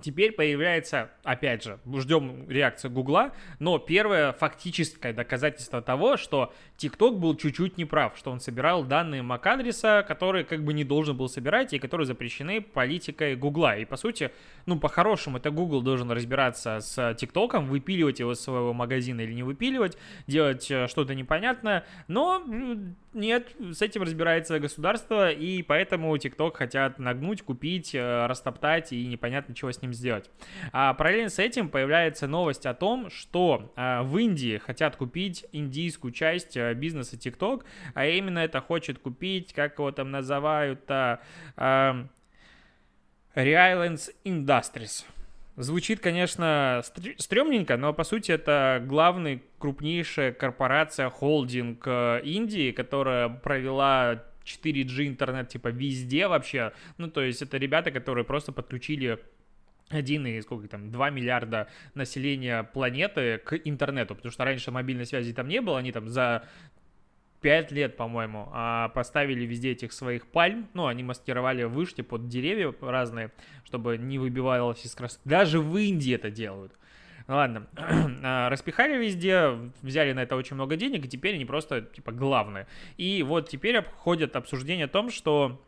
Теперь 0.02 0.32
появляется, 0.32 1.10
опять 1.22 1.62
же, 1.64 1.78
ждем 1.96 2.48
реакции 2.48 2.88
Гугла, 2.88 3.32
но 3.58 3.78
первое 3.78 4.32
фактическое 4.32 5.12
доказательство 5.12 5.82
того, 5.82 6.16
что 6.16 6.52
TikTok 6.80 7.16
был 7.16 7.36
чуть-чуть 7.36 7.76
неправ, 7.76 8.16
что 8.16 8.30
он 8.30 8.40
собирал 8.40 8.84
данные 8.84 9.22
MAC-адреса, 9.22 10.02
которые 10.02 10.44
как 10.44 10.64
бы 10.64 10.72
не 10.72 10.84
должен 10.84 11.16
был 11.16 11.28
собирать 11.28 11.74
и 11.74 11.78
которые 11.78 12.06
запрещены 12.06 12.62
политикой 12.62 13.36
Гугла. 13.36 13.76
И 13.76 13.84
по 13.84 13.96
сути, 13.96 14.30
ну 14.64 14.80
по-хорошему, 14.80 15.36
это 15.36 15.50
Google 15.50 15.82
должен 15.82 16.10
разбираться 16.10 16.80
с 16.80 16.98
TikTok, 16.98 17.66
выпиливать 17.66 18.20
его 18.20 18.32
из 18.32 18.40
своего 18.40 18.72
магазина 18.72 19.20
или 19.20 19.34
не 19.34 19.42
выпиливать, 19.42 19.98
делать 20.26 20.70
э, 20.70 20.86
что-то 20.88 21.14
непонятное, 21.14 21.84
но 22.08 22.42
нет, 23.12 23.48
с 23.58 23.82
этим 23.82 24.02
разбирается 24.02 24.58
государство, 24.60 25.30
и 25.30 25.62
поэтому 25.62 26.14
TikTok 26.16 26.54
хотят 26.54 26.98
нагнуть, 26.98 27.42
купить, 27.42 27.94
э, 27.94 28.26
растоптать, 28.26 28.92
и 28.92 29.06
непонятно, 29.06 29.54
чего 29.54 29.72
с 29.72 29.82
ним 29.82 29.92
сделать. 29.92 30.30
А 30.72 30.94
параллельно 30.94 31.28
с 31.28 31.38
этим 31.38 31.68
появляется 31.68 32.26
новость 32.26 32.66
о 32.66 32.74
том, 32.74 33.10
что 33.10 33.72
а, 33.76 34.02
в 34.02 34.16
Индии 34.16 34.58
хотят 34.58 34.96
купить 34.96 35.44
индийскую 35.52 36.12
часть 36.12 36.56
бизнеса 36.74 37.16
TikTok, 37.16 37.64
а 37.94 38.06
именно 38.06 38.38
это 38.40 38.60
хочет 38.60 38.98
купить, 38.98 39.52
как 39.52 39.78
его 39.78 39.90
там 39.92 40.10
называют, 40.10 40.80
а, 40.88 41.20
а, 41.56 42.06
Reliance 43.34 44.10
Industries. 44.24 45.04
Звучит, 45.56 46.00
конечно, 46.00 46.82
стрёмненько, 47.18 47.76
но 47.76 47.92
по 47.92 48.04
сути 48.04 48.32
это 48.32 48.82
главный 48.86 49.42
крупнейшая 49.58 50.32
корпорация, 50.32 51.10
холдинг 51.10 51.82
э, 51.86 52.22
Индии, 52.24 52.72
которая 52.72 53.28
провела 53.28 54.24
4G 54.44 55.06
интернет 55.06 55.48
типа 55.48 55.68
везде 55.68 56.28
вообще. 56.28 56.72
Ну, 56.98 57.10
то 57.10 57.20
есть 57.20 57.42
это 57.42 57.58
ребята, 57.58 57.90
которые 57.90 58.24
просто 58.24 58.52
подключили 58.52 59.18
один 59.90 60.26
и 60.26 60.40
сколько 60.40 60.68
там, 60.68 60.90
2 60.90 61.10
миллиарда 61.10 61.68
населения 61.94 62.62
планеты 62.62 63.38
к 63.38 63.56
интернету, 63.64 64.14
потому 64.14 64.32
что 64.32 64.44
раньше 64.44 64.70
мобильной 64.70 65.04
связи 65.04 65.32
там 65.32 65.48
не 65.48 65.60
было, 65.60 65.78
они 65.78 65.92
там 65.92 66.08
за 66.08 66.44
5 67.40 67.72
лет, 67.72 67.96
по-моему, 67.96 68.48
а 68.52 68.88
поставили 68.90 69.44
везде 69.44 69.72
этих 69.72 69.92
своих 69.92 70.26
пальм, 70.26 70.68
ну, 70.74 70.86
они 70.86 71.02
маскировали 71.02 71.64
вышки 71.64 72.02
под 72.02 72.28
деревья 72.28 72.72
разные, 72.80 73.32
чтобы 73.64 73.98
не 73.98 74.18
выбивалось 74.18 74.84
из 74.84 74.94
красоты. 74.94 75.28
Даже 75.28 75.60
в 75.60 75.76
Индии 75.76 76.14
это 76.14 76.30
делают. 76.30 76.72
Ладно, 77.26 77.66
а, 77.76 78.48
распихали 78.48 78.96
везде, 78.96 79.52
взяли 79.82 80.12
на 80.12 80.20
это 80.20 80.36
очень 80.36 80.54
много 80.54 80.76
денег, 80.76 81.04
и 81.04 81.08
теперь 81.08 81.36
они 81.36 81.44
просто, 81.44 81.82
типа, 81.82 82.12
главные. 82.12 82.66
И 82.96 83.22
вот 83.22 83.48
теперь 83.48 83.76
обходят 83.76 84.36
обсуждение 84.36 84.86
о 84.86 84.88
том, 84.88 85.10
что 85.10 85.60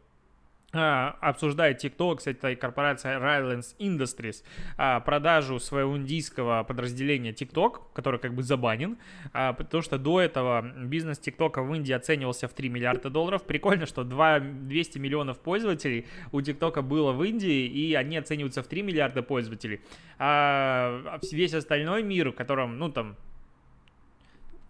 обсуждает 0.73 1.85
TikTok, 1.85 2.17
кстати, 2.17 2.55
корпорация 2.55 3.19
Rylands 3.19 3.76
Industries, 3.79 4.43
а, 4.79 5.00
продажу 5.00 5.59
своего 5.59 5.97
индийского 5.99 6.64
подразделения 6.64 7.33
TikTok, 7.33 7.81
который 7.93 8.19
как 8.19 8.35
бы 8.35 8.43
забанен, 8.43 8.97
а, 9.35 9.52
потому 9.52 9.83
что 9.83 9.99
до 9.99 10.21
этого 10.21 10.62
бизнес 10.62 11.21
TikTok 11.21 11.62
в 11.62 11.75
Индии 11.75 11.93
оценивался 11.93 12.49
в 12.49 12.55
3 12.55 12.71
миллиарда 12.71 13.11
долларов. 13.11 13.43
Прикольно, 13.45 13.85
что 13.85 14.02
2, 14.02 14.41
200 14.41 14.99
миллионов 14.99 15.41
пользователей 15.41 16.07
у 16.33 16.41
TikTok 16.41 16.81
было 16.81 17.12
в 17.12 17.23
Индии, 17.23 17.67
и 17.67 17.95
они 17.95 18.17
оцениваются 18.17 18.62
в 18.62 18.67
3 18.67 18.83
миллиарда 18.83 19.23
пользователей. 19.23 19.81
А 20.19 21.21
весь 21.33 21.52
остальной 21.52 22.02
мир, 22.02 22.31
в 22.31 22.33
котором, 22.33 22.79
ну 22.79 22.91
там, 22.91 23.17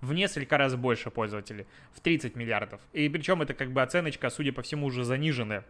в 0.01 0.15
несколько 0.15 0.59
раз 0.59 0.75
больше 0.75 1.11
пользователей, 1.13 1.67
в 1.95 2.01
30 2.01 2.35
миллиардов. 2.35 2.81
И 2.93 3.09
причем 3.09 3.41
это 3.41 3.55
как 3.55 3.71
бы 3.71 3.83
оценочка, 3.83 4.31
судя 4.31 4.53
по 4.53 4.63
всему, 4.63 4.87
уже 4.87 5.05
заниженная 5.05 5.65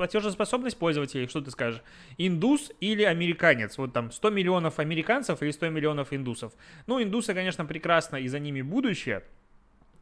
платежеспособность 0.00 0.78
пользователей, 0.78 1.28
что 1.28 1.42
ты 1.42 1.50
скажешь? 1.50 1.82
Индус 2.16 2.72
или 2.80 3.02
американец? 3.02 3.76
Вот 3.76 3.92
там 3.92 4.10
100 4.10 4.30
миллионов 4.30 4.78
американцев 4.78 5.42
или 5.42 5.50
100 5.50 5.68
миллионов 5.68 6.14
индусов? 6.14 6.54
Ну, 6.86 7.02
индусы, 7.02 7.34
конечно, 7.34 7.66
прекрасно, 7.66 8.16
и 8.16 8.26
за 8.26 8.38
ними 8.38 8.62
будущее. 8.62 9.24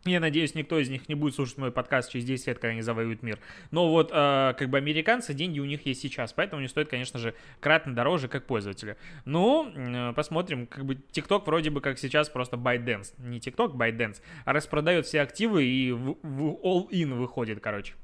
Я 0.05 0.21
надеюсь, 0.21 0.55
никто 0.55 0.79
из 0.79 0.89
них 0.89 1.09
не 1.09 1.17
будет 1.17 1.35
слушать 1.35 1.59
мой 1.59 1.73
подкаст 1.73 2.13
через 2.13 2.25
10 2.27 2.47
лет, 2.47 2.59
когда 2.61 2.71
они 2.71 2.83
завоюют 2.83 3.25
мир. 3.25 3.41
Но 3.73 3.91
вот, 3.91 4.13
э, 4.13 4.55
как 4.57 4.71
бы 4.71 4.79
американцы, 4.79 5.35
деньги 5.35 5.59
у 5.59 5.65
них 5.65 5.85
есть 5.85 6.01
сейчас, 6.01 6.33
поэтому 6.33 6.61
они 6.61 6.69
стоят, 6.69 6.89
конечно 6.89 7.19
же, 7.19 7.35
кратно 7.59 7.93
дороже, 7.93 8.29
как 8.29 8.47
пользователи. 8.47 8.97
Ну, 9.25 9.69
э, 9.75 10.13
посмотрим, 10.15 10.69
как 10.69 10.85
бы 10.85 10.95
TikTok 10.95 11.43
вроде 11.47 11.71
бы 11.71 11.81
как 11.81 11.99
сейчас 11.99 12.29
просто 12.29 12.57
ByteDance. 12.57 13.15
Не 13.19 13.41
TikTok, 13.41 13.73
ByteDance, 13.73 14.23
а 14.45 14.53
распродает 14.53 15.07
все 15.07 15.23
активы 15.23 15.65
и 15.65 15.91
в, 15.91 16.19
в 16.23 16.61
all-in 16.65 17.15
выходит, 17.15 17.59
короче. 17.59 17.95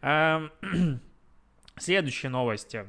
Э, 0.00 0.48
Следующие 1.76 2.30
новости. 2.30 2.86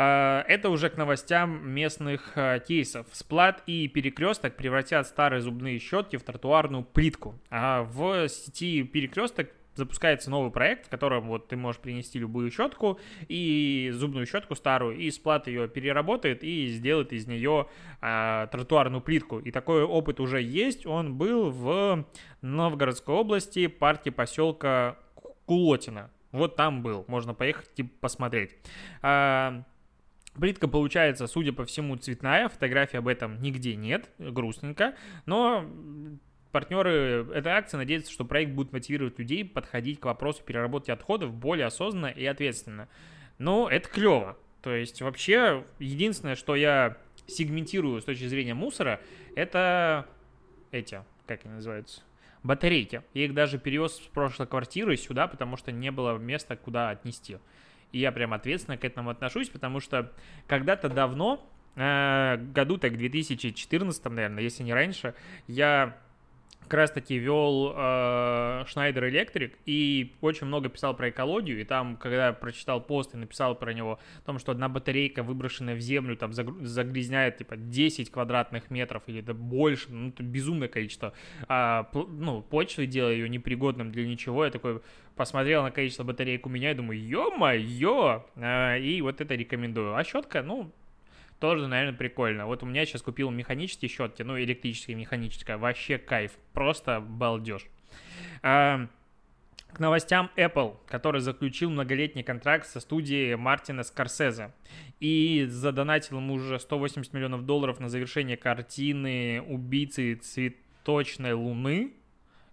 А, 0.00 0.44
это 0.46 0.70
уже 0.70 0.90
к 0.90 0.96
новостям 0.96 1.68
местных 1.68 2.32
а, 2.36 2.58
кейсов. 2.60 3.06
Сплат 3.12 3.62
и 3.66 3.88
перекресток 3.88 4.56
превратят 4.56 5.06
старые 5.06 5.40
зубные 5.40 5.78
щетки 5.78 6.16
в 6.16 6.22
тротуарную 6.22 6.84
плитку. 6.84 7.34
А 7.50 7.82
в 7.82 8.28
сети 8.28 8.84
перекресток 8.84 9.50
запускается 9.74 10.30
новый 10.30 10.50
проект, 10.50 10.86
в 10.86 10.88
котором 10.88 11.28
вот 11.28 11.48
ты 11.48 11.56
можешь 11.56 11.80
принести 11.80 12.18
любую 12.18 12.50
щетку 12.50 13.00
и 13.28 13.90
зубную 13.92 14.26
щетку 14.26 14.54
старую, 14.54 14.98
и 14.98 15.10
сплат 15.10 15.46
ее 15.46 15.68
переработает 15.68 16.44
и 16.44 16.66
сделает 16.68 17.12
из 17.12 17.26
нее 17.26 17.68
а, 18.00 18.46
тротуарную 18.48 19.00
плитку. 19.00 19.38
И 19.38 19.50
такой 19.50 19.82
опыт 19.82 20.20
уже 20.20 20.42
есть. 20.42 20.86
Он 20.86 21.14
был 21.14 21.50
в 21.50 22.04
Новгородской 22.42 23.14
области, 23.14 23.68
парке 23.68 24.10
поселка 24.10 24.96
Кулотина. 25.46 26.10
Вот 26.32 26.56
там 26.56 26.82
был, 26.82 27.04
можно 27.08 27.34
поехать 27.34 27.72
типа, 27.74 27.90
посмотреть. 28.00 28.56
А, 29.02 29.64
Плитка 30.34 30.68
получается, 30.68 31.26
судя 31.26 31.52
по 31.52 31.64
всему, 31.64 31.96
цветная, 31.96 32.48
фотографий 32.48 32.98
об 32.98 33.08
этом 33.08 33.40
нигде 33.42 33.74
нет, 33.76 34.10
грустненько, 34.18 34.94
но 35.26 35.64
партнеры 36.52 37.26
этой 37.34 37.52
акции 37.52 37.76
надеются, 37.76 38.12
что 38.12 38.24
проект 38.24 38.52
будет 38.52 38.72
мотивировать 38.72 39.18
людей 39.18 39.44
подходить 39.44 40.00
к 40.00 40.04
вопросу 40.04 40.42
переработки 40.44 40.90
отходов 40.90 41.32
более 41.32 41.66
осознанно 41.66 42.06
и 42.06 42.24
ответственно. 42.24 42.88
Но 43.38 43.68
это 43.68 43.88
клево. 43.88 44.36
То 44.62 44.74
есть 44.74 45.00
вообще 45.02 45.64
единственное, 45.78 46.34
что 46.34 46.56
я 46.56 46.96
сегментирую 47.26 48.00
с 48.00 48.04
точки 48.04 48.24
зрения 48.24 48.54
мусора, 48.54 49.00
это 49.34 50.06
эти, 50.70 51.02
как 51.26 51.44
они 51.44 51.54
называются, 51.54 52.02
батарейки. 52.42 53.02
Я 53.14 53.24
их 53.24 53.34
даже 53.34 53.58
перевез 53.58 53.96
с 53.96 54.00
прошлой 54.00 54.46
квартиры 54.46 54.96
сюда, 54.96 55.28
потому 55.28 55.56
что 55.56 55.72
не 55.72 55.90
было 55.90 56.16
места, 56.18 56.56
куда 56.56 56.90
отнести. 56.90 57.38
И 57.92 57.98
я 57.98 58.12
прям 58.12 58.34
ответственно 58.34 58.76
к 58.76 58.84
этому 58.84 59.10
отношусь, 59.10 59.48
потому 59.48 59.80
что 59.80 60.12
когда-то 60.46 60.88
давно, 60.88 61.48
э, 61.76 62.36
году 62.36 62.78
так 62.78 62.96
2014, 62.96 64.04
наверное, 64.06 64.42
если 64.42 64.62
не 64.62 64.74
раньше, 64.74 65.14
я 65.46 65.96
как 66.68 66.74
раз 66.74 66.90
таки 66.90 67.16
вел 67.16 67.72
э, 67.74 68.64
Schneider 68.66 69.10
Electric 69.10 69.52
и 69.64 70.14
очень 70.20 70.46
много 70.46 70.68
писал 70.68 70.94
про 70.94 71.08
экологию, 71.08 71.60
и 71.60 71.64
там, 71.64 71.96
когда 71.96 72.26
я 72.26 72.32
прочитал 72.34 72.82
пост 72.82 73.14
и 73.14 73.16
написал 73.16 73.54
про 73.54 73.72
него, 73.72 73.98
о 74.18 74.26
том, 74.26 74.38
что 74.38 74.52
одна 74.52 74.68
батарейка, 74.68 75.22
выброшенная 75.22 75.74
в 75.74 75.80
землю, 75.80 76.14
там 76.14 76.34
загрязняет, 76.34 77.38
типа, 77.38 77.56
10 77.56 78.10
квадратных 78.10 78.70
метров 78.70 79.02
или 79.06 79.20
это 79.20 79.32
больше, 79.32 79.90
ну, 79.90 80.10
это 80.10 80.22
безумное 80.22 80.68
количество, 80.68 81.14
а, 81.48 81.88
ну, 81.94 82.42
почвы 82.42 82.86
делая 82.86 83.14
ее 83.14 83.30
непригодным 83.30 83.90
для 83.90 84.06
ничего, 84.06 84.44
я 84.44 84.50
такой 84.50 84.82
посмотрел 85.16 85.62
на 85.62 85.70
количество 85.70 86.04
батареек 86.04 86.46
у 86.46 86.50
меня 86.50 86.72
и 86.72 86.74
думаю, 86.74 87.00
ё-моё, 87.00 88.26
а, 88.36 88.76
и 88.76 89.00
вот 89.00 89.22
это 89.22 89.34
рекомендую. 89.34 89.96
А 89.96 90.04
щетка, 90.04 90.42
ну, 90.42 90.70
тоже, 91.40 91.68
наверное, 91.68 91.96
прикольно. 91.96 92.46
Вот 92.46 92.62
у 92.62 92.66
меня 92.66 92.84
сейчас 92.84 93.02
купил 93.02 93.30
механические 93.30 93.88
щетки, 93.88 94.22
ну, 94.22 94.38
электрические, 94.38 94.96
механическая, 94.96 95.56
вообще 95.56 95.98
кайф, 95.98 96.32
просто 96.52 97.00
балдеж. 97.00 97.66
К 98.42 99.80
новостям 99.80 100.30
Apple, 100.36 100.76
который 100.88 101.20
заключил 101.20 101.70
многолетний 101.70 102.22
контракт 102.22 102.66
со 102.66 102.80
студией 102.80 103.36
Мартина 103.36 103.82
Скорсезе 103.82 104.52
и 104.98 105.46
задонатил 105.48 106.16
ему 106.16 106.34
уже 106.34 106.58
180 106.58 107.12
миллионов 107.12 107.44
долларов 107.44 107.78
на 107.78 107.88
завершение 107.88 108.36
картины 108.36 109.42
«Убийцы 109.46 110.14
цветочной 110.14 111.34
луны», 111.34 111.92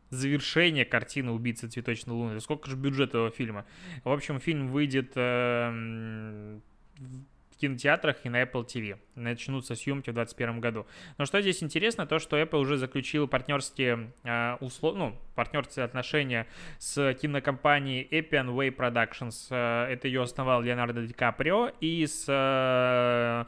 завершение 0.09 0.83
картины 0.83 1.31
«Убийцы 1.31 1.69
цветочной 1.69 2.13
луны». 2.13 2.39
Сколько 2.41 2.69
же 2.69 2.75
бюджет 2.75 3.09
этого 3.09 3.31
фильма? 3.31 3.65
В 4.03 4.11
общем, 4.11 4.39
фильм 4.41 4.67
выйдет 4.67 5.13
э, 5.15 6.59
в 7.55 7.59
кинотеатрах 7.59 8.17
и 8.23 8.29
на 8.29 8.43
Apple 8.43 8.65
TV. 8.65 8.97
Начнутся 9.15 9.75
съемки 9.75 10.09
в 10.09 10.13
2021 10.13 10.59
году. 10.59 10.85
Но 11.17 11.25
что 11.25 11.41
здесь 11.41 11.63
интересно, 11.63 12.05
то, 12.05 12.19
что 12.19 12.39
Apple 12.39 12.59
уже 12.59 12.77
заключил 12.77 13.27
партнерские 13.27 14.11
э, 14.23 14.55
условия, 14.59 14.97
ну, 14.97 15.15
партнерские 15.35 15.85
отношения 15.85 16.47
с 16.79 17.13
кинокомпанией 17.13 18.07
Appian 18.11 18.47
Way 18.47 18.75
Productions. 18.75 19.47
Э, 19.49 19.91
это 19.91 20.07
ее 20.07 20.23
основал 20.23 20.61
Леонардо 20.61 21.05
Ди 21.05 21.13
Каприо 21.13 21.71
и 21.79 22.05
с 22.05 22.25
э, 22.27 23.45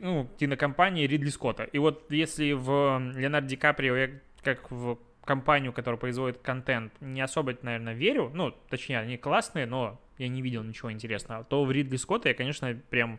ну, 0.00 0.28
кинокомпанией 0.38 1.06
Ридли 1.06 1.28
Скотта. 1.28 1.64
И 1.64 1.78
вот 1.78 2.10
если 2.10 2.52
в 2.52 2.98
Леонардо 3.16 3.48
Ди 3.48 3.56
Каприо 3.56 4.20
как 4.42 4.70
в 4.70 4.98
компанию, 5.24 5.72
которая 5.72 5.98
производит 5.98 6.38
контент, 6.38 6.92
не 7.00 7.20
особо, 7.20 7.54
наверное, 7.62 7.94
верю. 7.94 8.30
Ну, 8.32 8.52
точнее, 8.68 8.98
они 8.98 9.16
классные, 9.16 9.66
но 9.66 10.00
я 10.20 10.28
не 10.28 10.42
видел 10.42 10.62
ничего 10.62 10.92
интересного, 10.92 11.44
то 11.44 11.64
в 11.64 11.72
Ридли 11.72 11.96
Скотта 11.96 12.28
я, 12.28 12.34
конечно, 12.34 12.74
прям 12.90 13.18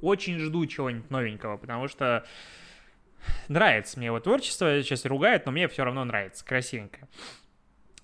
очень 0.00 0.38
жду 0.38 0.66
чего-нибудь 0.66 1.10
новенького, 1.10 1.56
потому 1.56 1.88
что 1.88 2.26
нравится 3.48 3.98
мне 3.98 4.06
его 4.06 4.20
творчество, 4.20 4.82
сейчас 4.82 5.04
ругает, 5.04 5.46
но 5.46 5.52
мне 5.52 5.68
все 5.68 5.84
равно 5.84 6.04
нравится, 6.04 6.44
красивенько. 6.44 7.08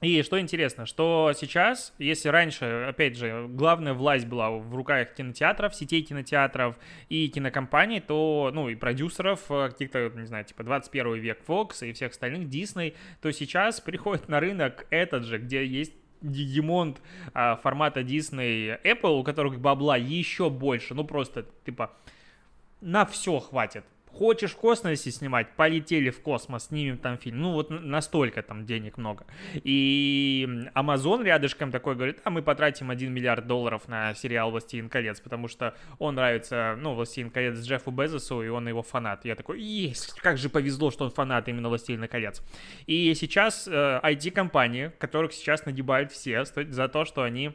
И 0.03 0.23
что 0.23 0.41
интересно, 0.41 0.85
что 0.85 1.33
сейчас, 1.37 1.95
если 1.99 2.29
раньше, 2.29 2.87
опять 2.89 3.17
же, 3.17 3.47
главная 3.49 3.95
власть 3.95 4.27
была 4.27 4.51
в 4.51 4.75
руках 4.75 5.15
кинотеатров, 5.15 5.77
сетей 5.77 6.03
кинотеатров 6.03 6.77
и 7.09 7.29
кинокомпаний, 7.29 8.01
то, 8.01 8.51
ну, 8.53 8.69
и 8.69 8.75
продюсеров 8.75 9.49
э, 9.49 9.69
каких-то, 9.71 10.11
не 10.17 10.27
знаю, 10.27 10.45
типа 10.45 10.65
21 10.65 11.15
век 11.21 11.39
Fox 11.47 11.89
и 11.89 11.93
всех 11.93 12.11
остальных 12.11 12.49
Disney, 12.49 12.97
то 13.21 13.31
сейчас 13.31 13.81
приходит 13.81 14.29
на 14.29 14.41
рынок 14.41 14.89
этот 14.91 15.23
же, 15.23 15.39
где 15.39 15.65
есть 15.65 15.93
гегемонт 16.23 17.01
а, 17.35 17.57
формата 17.57 18.01
Disney 18.01 18.81
Apple, 18.83 19.19
у 19.19 19.25
которых 19.25 19.61
бабла 19.61 19.97
еще 19.97 20.51
больше, 20.51 20.95
ну 20.95 21.05
просто, 21.05 21.47
типа, 21.65 21.93
на 22.81 23.05
все 23.05 23.39
хватит. 23.39 23.85
Хочешь 24.13 24.53
в 24.53 24.57
космосе 24.57 25.11
снимать, 25.11 25.49
полетели 25.57 26.11
в 26.11 26.21
космос, 26.21 26.67
снимем 26.67 26.99
там 26.99 27.17
фильм. 27.19 27.41
Ну 27.41 27.53
вот 27.53 27.71
настолько 27.71 28.43
там 28.43 28.67
денег 28.67 28.99
много. 28.99 29.27
И 29.55 30.47
Amazon 30.75 31.25
рядышком 31.25 31.71
такой 31.71 31.95
говорит, 31.95 32.21
а 32.25 32.31
мы 32.31 32.43
потратим 32.43 32.91
1 32.91 33.13
миллиард 33.13 33.47
долларов 33.47 33.89
на 33.89 34.15
сериал 34.15 34.51
«Властелин 34.51 34.89
колец», 34.89 35.21
потому 35.21 35.49
что 35.49 35.75
он 35.99 36.15
нравится, 36.17 36.77
ну, 36.79 36.95
«Властелин 36.95 37.31
колец» 37.31 37.59
Джеффу 37.59 37.91
Безосу, 37.91 38.43
и 38.43 38.49
он 38.49 38.69
его 38.69 38.83
фанат. 38.83 39.25
Я 39.25 39.35
такой, 39.35 39.61
есть, 39.61 40.21
как 40.21 40.37
же 40.39 40.49
повезло, 40.49 40.91
что 40.91 41.05
он 41.05 41.11
фанат 41.11 41.49
именно 41.49 41.69
«Властелина 41.69 42.07
колец». 42.07 42.43
И 42.87 43.15
сейчас 43.15 43.67
э, 43.67 44.01
IT-компании, 44.03 44.93
которых 44.99 45.33
сейчас 45.33 45.65
нагибают 45.65 46.13
все 46.13 46.45
за 46.45 46.89
то, 46.89 47.05
что 47.05 47.23
они 47.23 47.53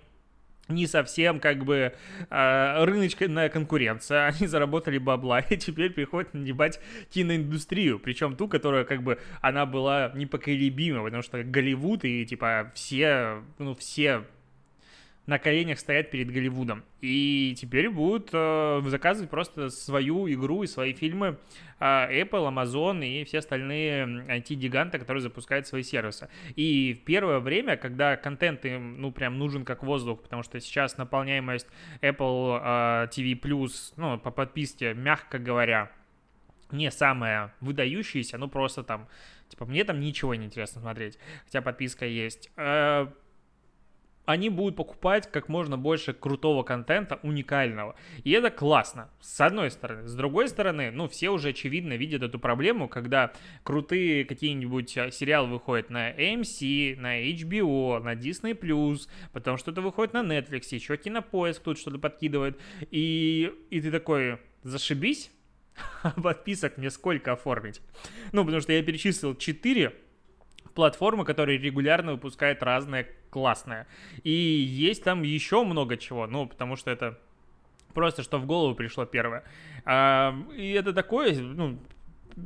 не 0.67 0.87
совсем 0.87 1.39
как 1.39 1.63
бы 1.63 1.93
э, 2.29 2.83
рыночная 2.83 3.49
конкуренция, 3.49 4.27
они 4.27 4.47
заработали 4.47 4.97
бабла 4.97 5.39
и 5.49 5.57
теперь 5.57 5.91
приходят 5.91 6.33
нагибать 6.33 6.79
киноиндустрию, 7.09 7.99
причем 7.99 8.35
ту, 8.35 8.47
которая 8.47 8.83
как 8.83 9.03
бы 9.03 9.19
она 9.41 9.65
была 9.65 10.11
непоколебима, 10.15 11.03
потому 11.03 11.23
что 11.23 11.43
Голливуд 11.43 12.05
и 12.05 12.25
типа 12.25 12.71
все, 12.73 13.43
ну 13.57 13.75
все 13.75 14.23
на 15.27 15.39
коленях 15.39 15.77
стоят 15.77 16.09
перед 16.09 16.31
Голливудом. 16.31 16.83
И 17.01 17.53
теперь 17.57 17.89
будут 17.89 18.29
э, 18.31 18.81
заказывать 18.85 19.29
просто 19.29 19.69
свою 19.69 20.31
игру 20.31 20.63
и 20.63 20.67
свои 20.67 20.93
фильмы 20.93 21.37
э, 21.79 21.83
Apple, 22.23 22.49
Amazon 22.49 23.05
и 23.05 23.25
все 23.25 23.39
остальные 23.39 24.05
IT-гиганты, 24.29 24.97
которые 24.97 25.21
запускают 25.21 25.67
свои 25.67 25.83
сервисы. 25.83 26.29
И 26.55 26.93
в 26.93 27.03
первое 27.03 27.39
время, 27.39 27.75
когда 27.75 28.15
контент 28.15 28.63
им, 28.65 29.01
ну, 29.01 29.11
прям 29.11 29.37
нужен 29.37 29.65
как 29.65 29.83
воздух, 29.83 30.21
потому 30.21 30.43
что 30.43 30.61
сейчас 30.61 30.97
наполняемость 30.97 31.67
Apple 32.01 32.61
э, 32.63 33.07
TV+, 33.09 33.69
ну, 33.97 34.17
по 34.17 34.31
подписке, 34.31 34.93
мягко 34.93 35.39
говоря, 35.39 35.91
не 36.71 36.89
самая 36.89 37.53
выдающаяся, 37.59 38.37
ну, 38.37 38.47
просто 38.47 38.81
там, 38.81 39.09
типа, 39.49 39.65
мне 39.65 39.83
там 39.83 39.99
ничего 39.99 40.35
не 40.35 40.45
интересно 40.45 40.79
смотреть, 40.79 41.19
хотя 41.45 41.61
подписка 41.61 42.05
есть. 42.05 42.49
Э, 42.55 43.07
они 44.27 44.49
будут 44.49 44.75
покупать 44.75 45.31
как 45.31 45.47
можно 45.47 45.77
больше 45.77 46.13
крутого 46.13 46.63
контента, 46.63 47.17
уникального. 47.23 47.95
И 48.25 48.31
это 48.31 48.49
классно, 48.51 49.09
с 49.21 49.39
одной 49.39 49.71
стороны. 49.71 50.05
С 50.05 50.13
другой 50.15 50.49
стороны, 50.49 50.91
ну, 50.91 51.07
все 51.07 51.29
уже 51.29 51.49
очевидно 51.49 51.93
видят 51.93 52.21
эту 52.23 52.37
проблему, 52.37 52.89
когда 52.89 53.31
крутые 53.63 54.25
какие-нибудь 54.25 54.97
а, 54.97 55.11
сериалы 55.11 55.47
выходят 55.47 55.89
на 55.89 56.11
AMC, 56.11 56.97
на 56.97 57.23
HBO, 57.23 57.99
на 58.03 58.15
Disney+, 58.15 58.53
потому 59.31 59.55
что 59.55 59.71
это 59.71 59.79
выходит 59.79 60.13
на 60.13 60.23
Netflix, 60.23 60.63
еще 60.71 60.97
Кинопоиск 60.97 61.63
тут 61.63 61.79
что-то 61.79 61.97
подкидывает. 61.97 62.59
И, 62.91 63.49
и 63.69 63.79
ты 63.79 63.91
такой, 63.91 64.39
зашибись, 64.63 65.31
подписок 66.21 66.77
мне 66.77 66.89
сколько 66.89 67.31
оформить? 67.31 67.79
Ну, 68.33 68.43
потому 68.43 68.59
что 68.59 68.73
я 68.73 68.83
перечислил 68.83 69.35
4 69.35 69.93
платформы, 70.77 71.25
которые 71.25 71.57
регулярно 71.57 72.11
выпускают 72.11 72.61
разное 72.61 73.07
классное. 73.31 73.87
И 74.23 74.29
есть 74.29 75.03
там 75.03 75.23
еще 75.23 75.63
много 75.63 75.97
чего, 75.97 76.27
ну, 76.27 76.45
потому 76.45 76.75
что 76.75 76.91
это 76.91 77.17
просто 77.95 78.21
что 78.21 78.37
в 78.37 78.45
голову 78.45 78.75
пришло 78.75 79.05
первое. 79.05 79.43
А, 79.85 80.35
и 80.55 80.73
это 80.73 80.93
такое, 80.93 81.33
ну, 81.39 81.79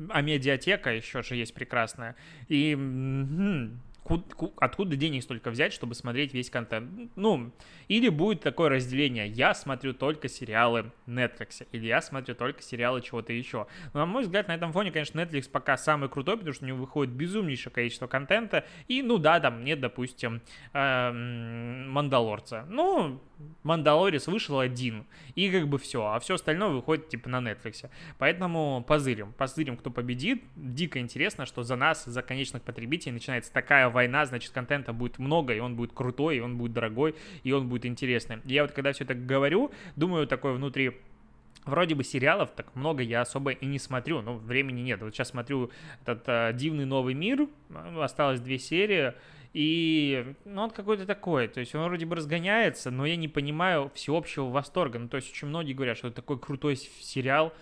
а 0.10 0.22
медиатека 0.22 0.94
еще 0.94 1.22
же 1.24 1.36
есть 1.36 1.54
прекрасная. 1.54 2.15
И 2.48 2.74
откуда 4.58 4.95
денег 4.95 5.24
столько 5.24 5.52
взять, 5.52 5.74
чтобы 5.74 5.95
смотреть 5.95 6.34
весь 6.34 6.50
контент? 6.50 7.12
Ну, 7.15 7.52
или 7.88 8.10
будет 8.10 8.41
такое 8.41 8.69
разделение, 8.69 9.28
я 9.28 9.54
смотрю 9.54 9.93
только 9.93 10.28
сериалы 10.28 10.91
Netflix, 11.08 11.67
или 11.71 11.88
я 11.88 12.02
смотрю 12.02 12.36
только 12.36 12.62
сериалы 12.62 13.02
чего-то 13.02 13.34
еще. 13.34 13.67
Но, 13.93 14.02
на 14.02 14.06
мой 14.06 14.24
взгляд, 14.24 14.47
на 14.47 14.56
этом 14.56 14.71
фоне, 14.71 14.91
конечно, 14.91 15.19
Netflix 15.19 15.50
пока 15.50 15.78
самый 15.78 16.10
крутой, 16.10 16.38
потому 16.38 16.54
что 16.54 16.65
у 16.65 16.67
него 16.67 16.80
выходит 16.80 17.13
безумнейшее 17.13 17.71
количество 17.74 18.08
контента, 18.08 18.65
и, 18.88 19.02
ну 19.02 19.17
да, 19.17 19.39
там 19.39 19.63
нет, 19.63 19.80
допустим, 19.80 20.41
эм, 20.74 21.89
Мандалорца. 21.89 22.65
Ну, 22.69 23.21
Мандалорец 23.63 24.28
вышел 24.28 24.60
один, 24.60 25.06
и 25.36 25.50
как 25.50 25.67
бы 25.67 25.78
все, 25.78 26.06
а 26.06 26.19
все 26.19 26.36
остальное 26.36 26.69
выходит 26.69 27.10
типа 27.10 27.30
на 27.30 27.38
Netflix. 27.38 27.89
Поэтому 28.17 28.84
позырим, 28.88 29.34
позырим, 29.34 29.78
кто 29.78 29.91
победит. 29.91 30.43
Дико 30.56 31.00
интересно, 31.00 31.45
что 31.45 31.63
за 31.63 31.76
нас, 31.76 32.06
за 32.06 32.21
конечных 32.21 32.63
потребителей 32.63 33.13
начинается 33.13 33.52
такая 33.52 33.89
война, 33.89 34.00
значит, 34.07 34.51
контента 34.51 34.93
будет 34.93 35.19
много, 35.19 35.53
и 35.53 35.59
он 35.59 35.75
будет 35.75 35.93
крутой, 35.93 36.37
и 36.37 36.39
он 36.39 36.57
будет 36.57 36.73
дорогой, 36.73 37.15
и 37.43 37.51
он 37.51 37.69
будет 37.69 37.85
интересный. 37.85 38.39
Я 38.45 38.63
вот 38.63 38.71
когда 38.71 38.91
все 38.93 39.03
это 39.03 39.13
говорю, 39.13 39.71
думаю 39.95 40.27
такое 40.27 40.53
внутри, 40.53 40.91
Вроде 41.63 41.93
бы 41.93 42.03
сериалов 42.03 42.49
так 42.55 42.75
много 42.75 43.03
я 43.03 43.21
особо 43.21 43.51
и 43.51 43.65
не 43.67 43.77
смотрю, 43.77 44.21
но 44.21 44.35
времени 44.35 44.81
нет. 44.81 44.99
Вот 45.03 45.13
сейчас 45.13 45.29
смотрю 45.29 45.69
этот 46.03 46.23
э, 46.25 46.53
«Дивный 46.55 46.85
новый 46.85 47.13
мир», 47.13 47.47
осталось 47.99 48.39
две 48.39 48.57
серии, 48.57 49.13
и 49.53 50.33
ну, 50.45 50.63
он 50.63 50.69
какой-то 50.71 51.05
такой, 51.05 51.47
то 51.47 51.59
есть 51.59 51.75
он 51.75 51.83
вроде 51.83 52.05
бы 52.05 52.15
разгоняется, 52.15 52.89
но 52.89 53.05
я 53.05 53.15
не 53.15 53.27
понимаю 53.27 53.91
всеобщего 53.93 54.45
восторга. 54.45 54.97
Ну, 54.97 55.07
то 55.07 55.17
есть 55.17 55.29
очень 55.31 55.49
многие 55.49 55.73
говорят, 55.73 55.97
что 55.97 56.07
это 56.07 56.15
такой 56.15 56.39
крутой 56.39 56.77
сериал, 56.77 57.53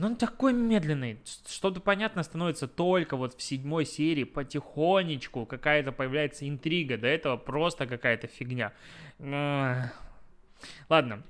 но 0.00 0.06
он 0.06 0.16
такой 0.16 0.54
медленный. 0.54 1.20
Что-то 1.46 1.80
понятно 1.80 2.22
становится 2.22 2.66
только 2.66 3.18
вот 3.18 3.34
в 3.34 3.42
седьмой 3.42 3.84
серии 3.84 4.24
потихонечку 4.24 5.44
какая-то 5.44 5.92
появляется 5.92 6.48
интрига. 6.48 6.96
До 6.96 7.06
этого 7.06 7.36
просто 7.36 7.86
какая-то 7.86 8.26
фигня. 8.26 8.72
Ладно, 10.88 11.22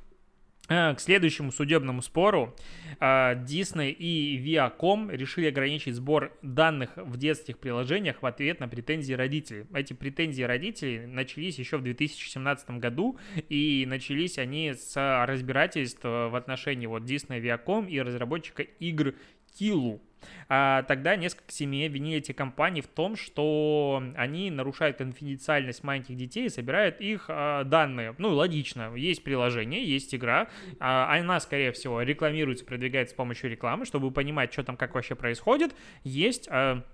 к 0.71 0.97
следующему 0.99 1.51
судебному 1.51 2.01
спору 2.01 2.55
Disney 3.01 3.91
и 3.91 4.39
Viacom 4.39 5.11
решили 5.11 5.49
ограничить 5.49 5.97
сбор 5.97 6.33
данных 6.43 6.91
в 6.95 7.17
детских 7.17 7.59
приложениях 7.59 8.23
в 8.23 8.27
ответ 8.27 8.61
на 8.61 8.69
претензии 8.69 9.13
родителей. 9.13 9.65
Эти 9.75 9.95
претензии 9.95 10.45
родителей 10.45 11.07
начались 11.07 11.59
еще 11.59 11.79
в 11.79 11.83
2017 11.83 12.71
году, 12.79 13.19
и 13.49 13.85
начались 13.89 14.39
они 14.39 14.75
с 14.75 14.95
разбирательств 15.27 16.05
в 16.05 16.37
отношении 16.37 16.87
вот 16.87 17.03
Disney, 17.03 17.41
Viacom 17.41 17.91
и 17.91 18.01
разработчика 18.01 18.63
игр 18.63 19.15
Килу. 19.59 20.01
А 20.49 20.83
тогда 20.83 21.17
несколько 21.17 21.53
семей 21.53 21.87
обвинили 21.87 22.19
эти 22.19 22.33
компании 22.33 22.81
в 22.81 22.87
том, 22.87 23.17
что 23.17 24.03
они 24.17 24.51
нарушают 24.51 24.99
конфиденциальность 24.99 25.85
маленьких 25.85 26.17
детей 26.17 26.47
и 26.47 26.49
собирают 26.49 27.01
их 27.01 27.27
а, 27.29 27.65
данные. 27.65 28.15
Ну, 28.19 28.31
логично, 28.31 28.95
есть 28.97 29.23
приложение, 29.23 29.85
есть 29.85 30.15
игра, 30.15 30.49
а, 30.79 31.15
она, 31.15 31.41
скорее 31.41 31.73
всего, 31.73 32.03
рекламируется, 32.03 32.65
продвигается 32.65 33.15
с 33.15 33.17
помощью 33.17 33.51
рекламы, 33.51 33.85
чтобы 33.85 34.11
понимать, 34.11 34.53
что 34.53 34.65
там, 34.65 34.77
как 34.77 34.95
вообще 34.95 35.15
происходит. 35.15 35.75
Есть... 36.05 36.49
А, 36.51 36.85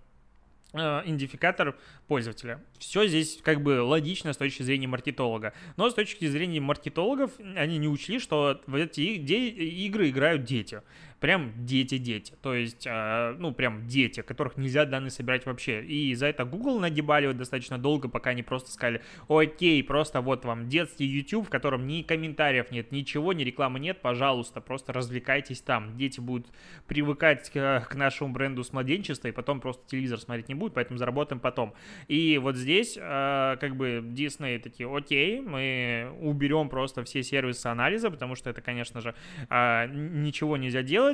Э, 0.72 1.02
идентификатор 1.04 1.74
пользователя. 2.06 2.62
Все 2.78 3.06
здесь 3.06 3.40
как 3.42 3.62
бы 3.62 3.80
логично 3.82 4.32
с 4.32 4.36
точки 4.36 4.62
зрения 4.62 4.86
маркетолога. 4.86 5.54
Но 5.76 5.88
с 5.88 5.94
точки 5.94 6.26
зрения 6.26 6.60
маркетологов 6.60 7.30
они 7.56 7.78
не 7.78 7.88
учли, 7.88 8.18
что 8.18 8.60
в 8.66 8.74
эти 8.74 9.00
игры 9.00 10.10
играют 10.10 10.44
дети. 10.44 10.82
Прям 11.20 11.52
дети-дети. 11.64 12.34
То 12.42 12.54
есть, 12.54 12.86
э, 12.86 13.34
ну, 13.38 13.52
прям 13.52 13.86
дети, 13.86 14.20
которых 14.20 14.56
нельзя 14.56 14.84
данные 14.84 15.10
собирать 15.10 15.46
вообще. 15.46 15.82
И 15.82 16.14
за 16.14 16.26
это 16.26 16.44
Google 16.44 16.78
нагибали 16.78 17.32
достаточно 17.32 17.78
долго, 17.78 18.08
пока 18.08 18.30
они 18.30 18.42
просто 18.42 18.70
сказали, 18.70 19.00
окей, 19.28 19.82
просто 19.82 20.20
вот 20.20 20.44
вам 20.44 20.68
детский 20.68 21.06
YouTube, 21.06 21.46
в 21.46 21.50
котором 21.50 21.86
ни 21.86 22.02
комментариев 22.02 22.70
нет, 22.70 22.92
ничего, 22.92 23.32
ни 23.32 23.44
рекламы 23.44 23.80
нет, 23.80 24.02
пожалуйста, 24.02 24.60
просто 24.60 24.92
развлекайтесь 24.92 25.60
там. 25.60 25.96
Дети 25.96 26.20
будут 26.20 26.48
привыкать 26.86 27.48
к, 27.50 27.86
к 27.88 27.94
нашему 27.94 28.32
бренду 28.32 28.62
с 28.62 28.72
младенчества, 28.72 29.28
и 29.28 29.32
потом 29.32 29.60
просто 29.60 29.88
телевизор 29.88 30.18
смотреть 30.20 30.48
не 30.48 30.54
будут, 30.54 30.74
поэтому 30.74 30.98
заработаем 30.98 31.40
потом. 31.40 31.74
И 32.08 32.38
вот 32.38 32.56
здесь 32.56 32.98
э, 33.00 33.56
как 33.58 33.76
бы 33.76 34.02
Disney 34.04 34.58
такие, 34.58 34.94
окей, 34.94 35.40
мы 35.40 36.12
уберем 36.20 36.68
просто 36.68 37.04
все 37.04 37.22
сервисы 37.22 37.66
анализа, 37.66 38.10
потому 38.10 38.34
что 38.34 38.50
это, 38.50 38.60
конечно 38.60 39.00
же, 39.00 39.14
э, 39.48 39.86
ничего 39.88 40.56
нельзя 40.56 40.82
делать. 40.82 41.05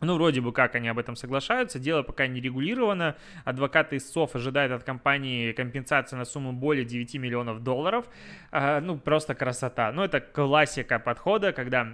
Ну, 0.00 0.14
вроде 0.14 0.40
бы 0.40 0.52
как 0.52 0.74
они 0.74 0.88
об 0.88 0.98
этом 0.98 1.16
соглашаются, 1.16 1.78
дело 1.78 2.02
пока 2.02 2.26
не 2.26 2.40
регулировано. 2.40 3.16
Адвокаты 3.44 3.98
СОФ 4.00 4.34
ожидают 4.34 4.72
от 4.72 4.84
компании 4.84 5.52
компенсации 5.52 6.16
на 6.16 6.24
сумму 6.24 6.52
более 6.52 6.84
9 6.84 7.14
миллионов 7.14 7.62
долларов. 7.62 8.06
А, 8.50 8.80
ну, 8.80 8.98
просто 8.98 9.34
красота. 9.34 9.92
Ну, 9.92 10.02
это 10.02 10.20
классика 10.20 10.98
подхода, 10.98 11.52
когда 11.52 11.88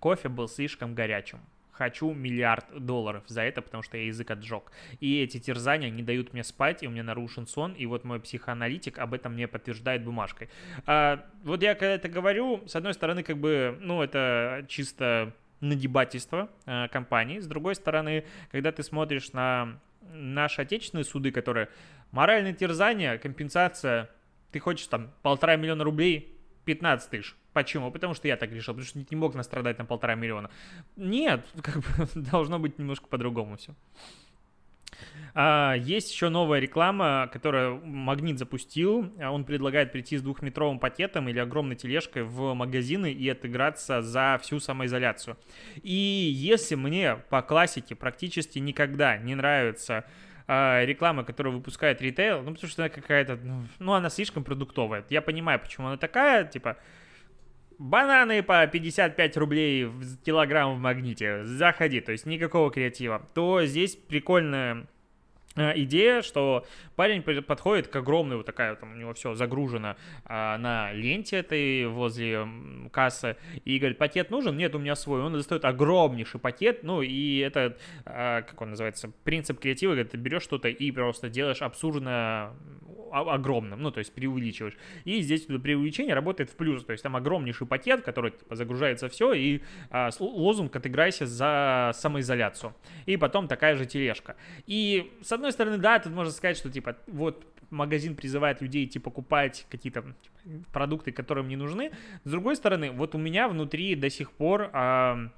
кофе 0.00 0.28
был 0.28 0.48
слишком 0.48 0.94
горячим 0.94 1.40
хочу 1.78 2.12
миллиард 2.12 2.64
долларов 2.76 3.22
за 3.28 3.42
это, 3.42 3.62
потому 3.62 3.84
что 3.84 3.96
я 3.96 4.06
язык 4.06 4.30
отжег. 4.32 4.72
И 4.98 5.22
эти 5.22 5.38
терзания 5.38 5.90
не 5.90 6.02
дают 6.02 6.32
мне 6.32 6.42
спать, 6.42 6.82
и 6.82 6.88
у 6.88 6.90
меня 6.90 7.04
нарушен 7.04 7.46
сон, 7.46 7.72
и 7.72 7.86
вот 7.86 8.02
мой 8.02 8.18
психоаналитик 8.18 8.98
об 8.98 9.14
этом 9.14 9.34
мне 9.34 9.46
подтверждает 9.46 10.04
бумажкой. 10.04 10.48
А, 10.86 11.24
вот 11.44 11.62
я 11.62 11.74
когда 11.74 11.94
это 11.94 12.08
говорю, 12.08 12.66
с 12.66 12.74
одной 12.74 12.94
стороны, 12.94 13.22
как 13.22 13.38
бы, 13.38 13.78
ну, 13.80 14.02
это 14.02 14.66
чисто 14.68 15.32
нагибательство 15.60 16.48
э, 16.66 16.88
компании, 16.88 17.40
с 17.40 17.46
другой 17.46 17.74
стороны, 17.74 18.24
когда 18.50 18.72
ты 18.72 18.82
смотришь 18.82 19.32
на 19.32 19.78
наши 20.12 20.62
отечественные 20.62 21.04
суды, 21.04 21.30
которые 21.30 21.68
моральное 22.10 22.52
терзание, 22.52 23.18
компенсация, 23.18 24.10
ты 24.52 24.60
хочешь 24.60 24.86
там 24.86 25.10
полтора 25.22 25.56
миллиона 25.56 25.84
рублей, 25.84 26.34
15 26.64 27.10
тысяч. 27.10 27.34
Почему? 27.52 27.90
Потому 27.90 28.14
что 28.14 28.28
я 28.28 28.36
так 28.36 28.52
решил, 28.52 28.74
потому 28.74 28.86
что 28.86 28.98
не 28.98 29.16
мог 29.16 29.34
настрадать 29.34 29.78
на 29.78 29.84
полтора 29.84 30.14
миллиона. 30.14 30.50
Нет, 30.96 31.44
как 31.62 31.76
бы 31.78 32.08
должно 32.14 32.58
быть 32.58 32.78
немножко 32.78 33.06
по-другому 33.08 33.56
все. 33.56 33.74
А, 35.34 35.74
есть 35.74 36.10
еще 36.12 36.28
новая 36.28 36.58
реклама, 36.58 37.28
которую 37.32 37.84
Магнит 37.84 38.38
запустил. 38.38 39.12
Он 39.20 39.44
предлагает 39.44 39.92
прийти 39.92 40.16
с 40.16 40.22
двухметровым 40.22 40.78
пакетом 40.78 41.28
или 41.28 41.38
огромной 41.38 41.76
тележкой 41.76 42.24
в 42.24 42.54
магазины 42.54 43.12
и 43.12 43.28
отыграться 43.28 44.02
за 44.02 44.38
всю 44.42 44.58
самоизоляцию. 44.58 45.36
И 45.82 45.92
если 45.92 46.74
мне 46.74 47.16
по 47.28 47.42
классике 47.42 47.94
практически 47.94 48.58
никогда 48.58 49.16
не 49.16 49.34
нравится 49.34 50.04
а, 50.48 50.84
реклама, 50.84 51.24
которую 51.24 51.56
выпускает 51.56 52.00
ритейл, 52.02 52.42
ну, 52.42 52.54
потому 52.54 52.70
что 52.70 52.82
она 52.82 52.88
какая-то, 52.88 53.36
ну, 53.36 53.64
ну, 53.78 53.92
она 53.92 54.10
слишком 54.10 54.44
продуктовая. 54.44 55.04
Я 55.10 55.22
понимаю, 55.22 55.60
почему 55.60 55.88
она 55.88 55.98
такая, 55.98 56.44
типа, 56.44 56.78
бананы 57.78 58.42
по 58.42 58.66
55 58.66 59.36
рублей 59.36 59.84
в 59.84 60.18
килограмм 60.22 60.76
в 60.76 60.78
магните, 60.78 61.44
заходи, 61.44 62.00
то 62.00 62.12
есть 62.12 62.26
никакого 62.26 62.70
креатива, 62.70 63.26
то 63.34 63.64
здесь 63.64 63.96
прикольная 63.96 64.86
Э, 65.58 65.72
идея, 65.74 66.22
что 66.22 66.64
парень 66.94 67.22
подходит 67.42 67.88
к 67.88 67.96
огромной, 67.96 68.36
вот 68.36 68.46
такая 68.46 68.76
там 68.76 68.92
у 68.92 68.94
него 68.94 69.12
все 69.14 69.34
загружено 69.34 69.96
а, 70.24 70.56
на 70.58 70.92
ленте 70.92 71.38
этой 71.38 71.86
возле 71.86 72.46
кассы, 72.92 73.36
и 73.64 73.78
говорит, 73.78 73.98
пакет 73.98 74.30
нужен? 74.30 74.56
Нет, 74.56 74.74
у 74.74 74.78
меня 74.78 74.94
свой. 74.94 75.20
Он 75.20 75.32
достает 75.32 75.64
огромнейший 75.64 76.38
пакет, 76.38 76.84
ну 76.84 77.02
и 77.02 77.38
это, 77.38 77.76
а, 78.04 78.42
как 78.42 78.60
он 78.60 78.70
называется, 78.70 79.10
принцип 79.24 79.58
креатива, 79.58 79.92
говорит, 79.92 80.12
ты 80.12 80.16
берешь 80.16 80.42
что-то 80.42 80.68
и 80.68 80.90
просто 80.92 81.28
делаешь 81.28 81.60
абсурдно 81.60 82.54
огромным, 83.12 83.82
ну, 83.82 83.90
то 83.90 83.98
есть 83.98 84.12
преувеличиваешь. 84.12 84.76
И 85.04 85.20
здесь 85.20 85.42
преувеличение 85.42 86.14
работает 86.14 86.50
в 86.50 86.56
плюс, 86.56 86.84
то 86.84 86.92
есть 86.92 87.02
там 87.02 87.16
огромнейший 87.16 87.66
пакет, 87.66 88.02
который 88.02 88.32
типа, 88.32 88.56
загружается 88.56 89.08
все, 89.08 89.32
и 89.32 89.60
а, 89.90 90.10
лозунг 90.18 90.74
«отыграйся 90.74 91.26
за 91.26 91.92
самоизоляцию». 91.94 92.74
И 93.06 93.16
потом 93.16 93.48
такая 93.48 93.76
же 93.76 93.86
тележка. 93.86 94.36
И, 94.66 95.12
с 95.22 95.32
одной 95.32 95.52
стороны, 95.52 95.78
да, 95.78 95.98
тут 95.98 96.12
можно 96.12 96.32
сказать, 96.32 96.56
что, 96.56 96.70
типа, 96.70 96.96
вот 97.06 97.44
магазин 97.70 98.16
призывает 98.16 98.60
людей 98.60 98.86
идти 98.86 98.98
покупать 98.98 99.66
какие-то 99.70 100.02
типа, 100.02 100.64
продукты, 100.72 101.12
которые 101.12 101.42
им 101.42 101.48
не 101.48 101.56
нужны. 101.56 101.92
С 102.24 102.30
другой 102.30 102.56
стороны, 102.56 102.90
вот 102.90 103.14
у 103.14 103.18
меня 103.18 103.48
внутри 103.48 103.94
до 103.94 104.10
сих 104.10 104.32
пор... 104.32 104.70
А, 104.72 105.30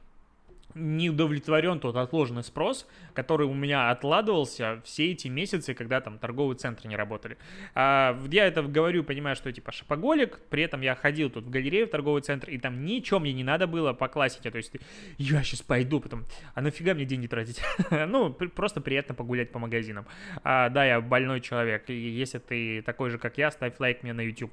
не 0.74 1.10
удовлетворен 1.10 1.80
тот 1.80 1.96
отложенный 1.96 2.42
спрос, 2.42 2.86
который 3.14 3.46
у 3.46 3.54
меня 3.54 3.90
откладывался 3.90 4.80
все 4.84 5.12
эти 5.12 5.28
месяцы, 5.28 5.74
когда 5.74 6.00
там 6.00 6.18
торговые 6.18 6.56
центры 6.56 6.88
не 6.88 6.96
работали. 6.96 7.36
А, 7.74 8.18
я 8.30 8.46
это 8.46 8.62
говорю, 8.62 9.04
понимаю, 9.04 9.36
что 9.36 9.52
типа 9.52 9.72
шопоголик, 9.72 10.40
при 10.50 10.62
этом 10.62 10.80
я 10.80 10.94
ходил 10.94 11.30
тут 11.30 11.44
в 11.44 11.50
галерею, 11.50 11.86
в 11.86 11.90
торговый 11.90 12.22
центр, 12.22 12.48
и 12.50 12.58
там 12.58 12.84
ничего 12.84 13.20
мне 13.20 13.32
не 13.32 13.44
надо 13.44 13.66
было 13.66 13.92
по 13.92 14.08
классике, 14.08 14.50
то 14.50 14.58
есть 14.58 14.72
я 15.18 15.42
сейчас 15.42 15.62
пойду, 15.62 16.00
потом, 16.00 16.24
а 16.54 16.60
нафига 16.60 16.94
мне 16.94 17.04
деньги 17.04 17.26
тратить? 17.26 17.60
ну, 17.90 18.32
просто 18.32 18.80
приятно 18.80 19.14
погулять 19.14 19.52
по 19.52 19.58
магазинам. 19.58 20.06
А, 20.42 20.68
да, 20.68 20.84
я 20.84 21.00
больной 21.00 21.40
человек, 21.40 21.88
и 21.90 21.94
если 21.94 22.38
ты 22.38 22.82
такой 22.82 23.10
же, 23.10 23.18
как 23.18 23.38
я, 23.38 23.50
ставь 23.50 23.74
лайк 23.78 24.02
мне 24.02 24.12
на 24.12 24.20
YouTube. 24.20 24.52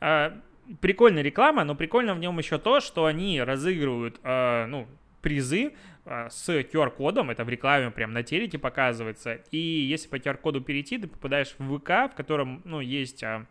А, 0.00 0.40
прикольная 0.80 1.22
реклама, 1.22 1.64
но 1.64 1.74
прикольно 1.74 2.14
в 2.14 2.18
нем 2.18 2.38
еще 2.38 2.58
то, 2.58 2.80
что 2.80 3.06
они 3.06 3.40
разыгрывают, 3.40 4.20
э, 4.22 4.66
ну, 4.66 4.86
призы 5.22 5.72
а, 6.04 6.28
с 6.28 6.48
QR-кодом, 6.48 7.30
это 7.30 7.44
в 7.44 7.48
рекламе 7.48 7.90
прям 7.90 8.12
на 8.12 8.22
телеке 8.22 8.58
показывается, 8.58 9.34
и 9.50 9.56
если 9.56 10.08
по 10.08 10.16
QR-коду 10.16 10.60
перейти, 10.60 10.98
ты 10.98 11.06
попадаешь 11.06 11.54
в 11.58 11.78
ВК, 11.78 12.12
в 12.12 12.16
котором, 12.16 12.60
ну, 12.64 12.80
есть 12.80 13.22
а, 13.22 13.46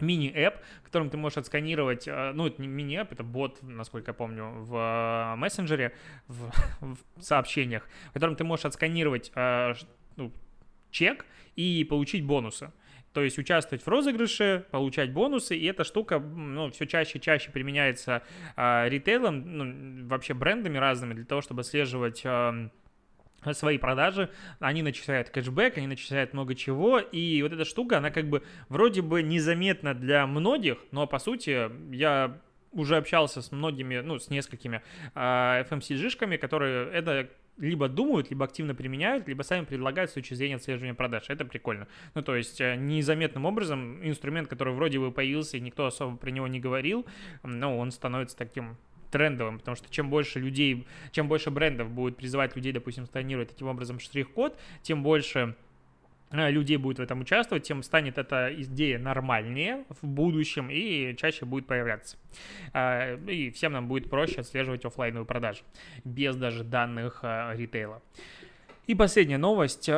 мини-эп, 0.00 0.56
которым 0.84 1.08
ты 1.08 1.16
можешь 1.16 1.38
отсканировать, 1.38 2.06
а, 2.08 2.32
ну, 2.34 2.48
это 2.48 2.60
не 2.60 2.68
мини-эп, 2.68 3.12
это 3.12 3.22
бот, 3.22 3.62
насколько 3.62 4.10
я 4.10 4.14
помню, 4.14 4.50
в 4.56 5.34
мессенджере, 5.38 5.94
в, 6.26 6.50
в 7.16 7.22
сообщениях, 7.22 7.88
в 8.10 8.12
котором 8.12 8.36
ты 8.36 8.44
можешь 8.44 8.66
отсканировать 8.66 9.32
ну, 10.16 10.32
чек 10.90 11.24
и 11.54 11.84
получить 11.88 12.24
бонусы. 12.24 12.72
То 13.16 13.22
есть 13.22 13.38
участвовать 13.38 13.82
в 13.82 13.88
розыгрыше, 13.88 14.66
получать 14.70 15.10
бонусы, 15.10 15.56
и 15.56 15.64
эта 15.64 15.84
штука 15.84 16.18
ну, 16.18 16.70
все 16.70 16.84
чаще 16.84 17.16
и 17.16 17.20
чаще 17.22 17.50
применяется 17.50 18.22
э, 18.58 18.90
ритейлом, 18.90 19.56
ну, 19.56 20.06
вообще 20.06 20.34
брендами 20.34 20.76
разными 20.76 21.14
для 21.14 21.24
того, 21.24 21.40
чтобы 21.40 21.62
отслеживать 21.62 22.20
э, 22.26 22.68
свои 23.52 23.78
продажи, 23.78 24.28
они 24.60 24.82
начисляют 24.82 25.30
кэшбэк, 25.30 25.78
они 25.78 25.86
начисляют 25.86 26.34
много 26.34 26.54
чего, 26.54 26.98
и 26.98 27.40
вот 27.40 27.54
эта 27.54 27.64
штука, 27.64 27.96
она 27.96 28.10
как 28.10 28.28
бы 28.28 28.42
вроде 28.68 29.00
бы 29.00 29.22
незаметна 29.22 29.94
для 29.94 30.26
многих, 30.26 30.76
но 30.90 31.06
по 31.06 31.18
сути 31.18 31.70
я 31.94 32.38
уже 32.72 32.98
общался 32.98 33.40
с 33.40 33.50
многими, 33.50 34.00
ну, 34.00 34.18
с 34.18 34.28
несколькими 34.28 34.82
э, 35.14 35.64
FMCG-шками, 35.70 36.36
которые 36.36 36.92
это 36.92 37.30
либо 37.58 37.88
думают, 37.88 38.30
либо 38.30 38.44
активно 38.44 38.74
применяют, 38.74 39.28
либо 39.28 39.42
сами 39.42 39.64
предлагают 39.64 40.10
с 40.10 40.14
точки 40.14 40.34
зрения 40.34 40.56
отслеживания 40.56 40.94
продаж. 40.94 41.24
Это 41.28 41.44
прикольно. 41.44 41.88
Ну, 42.14 42.22
то 42.22 42.36
есть 42.36 42.60
э, 42.60 42.76
незаметным 42.76 43.44
образом 43.44 44.06
инструмент, 44.06 44.48
который 44.48 44.74
вроде 44.74 44.98
бы 44.98 45.10
появился, 45.12 45.56
и 45.56 45.60
никто 45.60 45.86
особо 45.86 46.16
про 46.16 46.30
него 46.30 46.46
не 46.46 46.60
говорил, 46.60 47.06
но 47.42 47.76
он 47.78 47.90
становится 47.90 48.36
таким 48.36 48.76
трендовым, 49.10 49.58
потому 49.58 49.76
что 49.76 49.88
чем 49.90 50.10
больше 50.10 50.40
людей, 50.40 50.86
чем 51.12 51.28
больше 51.28 51.50
брендов 51.50 51.90
будет 51.90 52.16
призывать 52.16 52.54
людей, 52.56 52.72
допустим, 52.72 53.06
сканировать 53.06 53.48
таким 53.48 53.68
образом 53.68 54.00
штрих-код, 54.00 54.58
тем 54.82 55.02
больше 55.02 55.54
людей 56.30 56.76
будет 56.76 56.98
в 56.98 57.02
этом 57.02 57.20
участвовать, 57.20 57.64
тем 57.64 57.82
станет 57.82 58.18
эта 58.18 58.52
идея 58.62 58.98
нормальнее 58.98 59.84
в 60.00 60.06
будущем 60.06 60.68
и 60.70 61.14
чаще 61.16 61.44
будет 61.44 61.66
появляться. 61.66 62.16
Э, 62.72 63.18
и 63.26 63.50
всем 63.50 63.72
нам 63.72 63.88
будет 63.88 64.10
проще 64.10 64.40
отслеживать 64.40 64.84
офлайновую 64.84 65.26
продажу 65.26 65.62
без 66.04 66.36
даже 66.36 66.64
данных 66.64 67.20
э, 67.22 67.54
ритейла. 67.56 68.02
И 68.86 68.94
последняя 68.94 69.38
новость, 69.38 69.90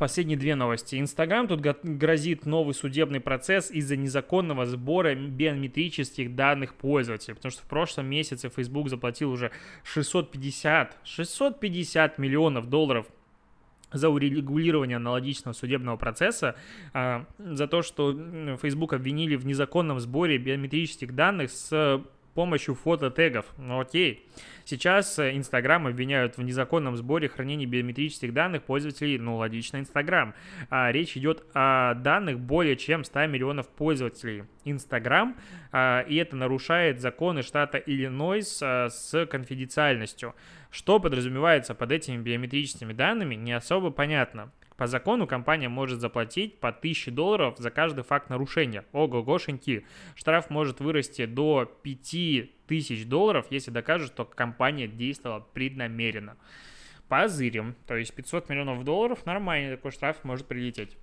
последние 0.00 0.36
две 0.36 0.56
новости. 0.56 0.98
Инстаграм 0.98 1.46
тут 1.46 1.60
грозит 1.60 2.44
новый 2.44 2.74
судебный 2.74 3.20
процесс 3.20 3.70
из-за 3.70 3.96
незаконного 3.96 4.66
сбора 4.66 5.14
биометрических 5.14 6.34
данных 6.34 6.74
пользователей, 6.74 7.36
потому 7.36 7.52
что 7.52 7.62
в 7.62 7.66
прошлом 7.66 8.06
месяце 8.06 8.50
Facebook 8.50 8.88
заплатил 8.88 9.30
уже 9.30 9.52
650, 9.84 10.98
650 11.04 12.18
миллионов 12.18 12.68
долларов 12.68 13.06
за 13.92 14.08
урегулирование 14.08 14.96
аналогичного 14.96 15.54
судебного 15.54 15.96
процесса, 15.96 16.56
а, 16.92 17.26
за 17.38 17.66
то, 17.66 17.82
что 17.82 18.56
Facebook 18.60 18.92
обвинили 18.92 19.36
в 19.36 19.46
незаконном 19.46 20.00
сборе 20.00 20.38
биометрических 20.38 21.14
данных 21.14 21.50
с 21.50 22.02
помощью 22.34 22.74
фототегов. 22.74 23.46
Ну 23.58 23.80
окей. 23.80 24.26
Сейчас 24.64 25.18
Инстаграм 25.18 25.86
обвиняют 25.86 26.36
в 26.36 26.42
незаконном 26.42 26.96
сборе 26.96 27.28
хранения 27.28 27.66
биометрических 27.66 28.32
данных 28.32 28.62
пользователей, 28.62 29.18
ну 29.18 29.36
логично, 29.36 29.78
Инстаграм. 29.78 30.34
А, 30.70 30.90
речь 30.92 31.16
идет 31.16 31.44
о 31.54 31.94
данных 31.94 32.38
более 32.38 32.76
чем 32.76 33.04
100 33.04 33.26
миллионов 33.26 33.68
пользователей 33.68 34.44
Инстаграм, 34.64 35.36
и 35.72 36.16
это 36.16 36.36
нарушает 36.36 37.00
законы 37.00 37.42
штата 37.42 37.78
Иллинойс 37.78 38.60
а, 38.62 38.88
с 38.88 39.26
конфиденциальностью. 39.26 40.34
Что 40.70 41.00
подразумевается 41.00 41.74
под 41.74 41.92
этими 41.92 42.16
биометрическими 42.16 42.92
данными, 42.92 43.34
не 43.34 43.52
особо 43.52 43.90
понятно. 43.90 44.52
По 44.82 44.88
закону 44.88 45.28
компания 45.28 45.68
может 45.68 46.00
заплатить 46.00 46.58
по 46.58 46.70
1000 46.70 47.12
долларов 47.12 47.54
за 47.56 47.70
каждый 47.70 48.02
факт 48.02 48.30
нарушения. 48.30 48.84
Ого-гошеньки. 48.90 49.86
Штраф 50.16 50.50
может 50.50 50.80
вырасти 50.80 51.24
до 51.24 51.66
5000 51.84 53.04
долларов, 53.04 53.46
если 53.50 53.70
докажут, 53.70 54.08
что 54.08 54.24
компания 54.24 54.88
действовала 54.88 55.38
преднамеренно. 55.38 56.36
Позырим. 57.06 57.76
То 57.86 57.94
есть 57.94 58.12
500 58.12 58.48
миллионов 58.48 58.82
долларов, 58.82 59.24
нормальный 59.24 59.76
такой 59.76 59.92
штраф 59.92 60.24
может 60.24 60.48
прилететь. 60.48 60.96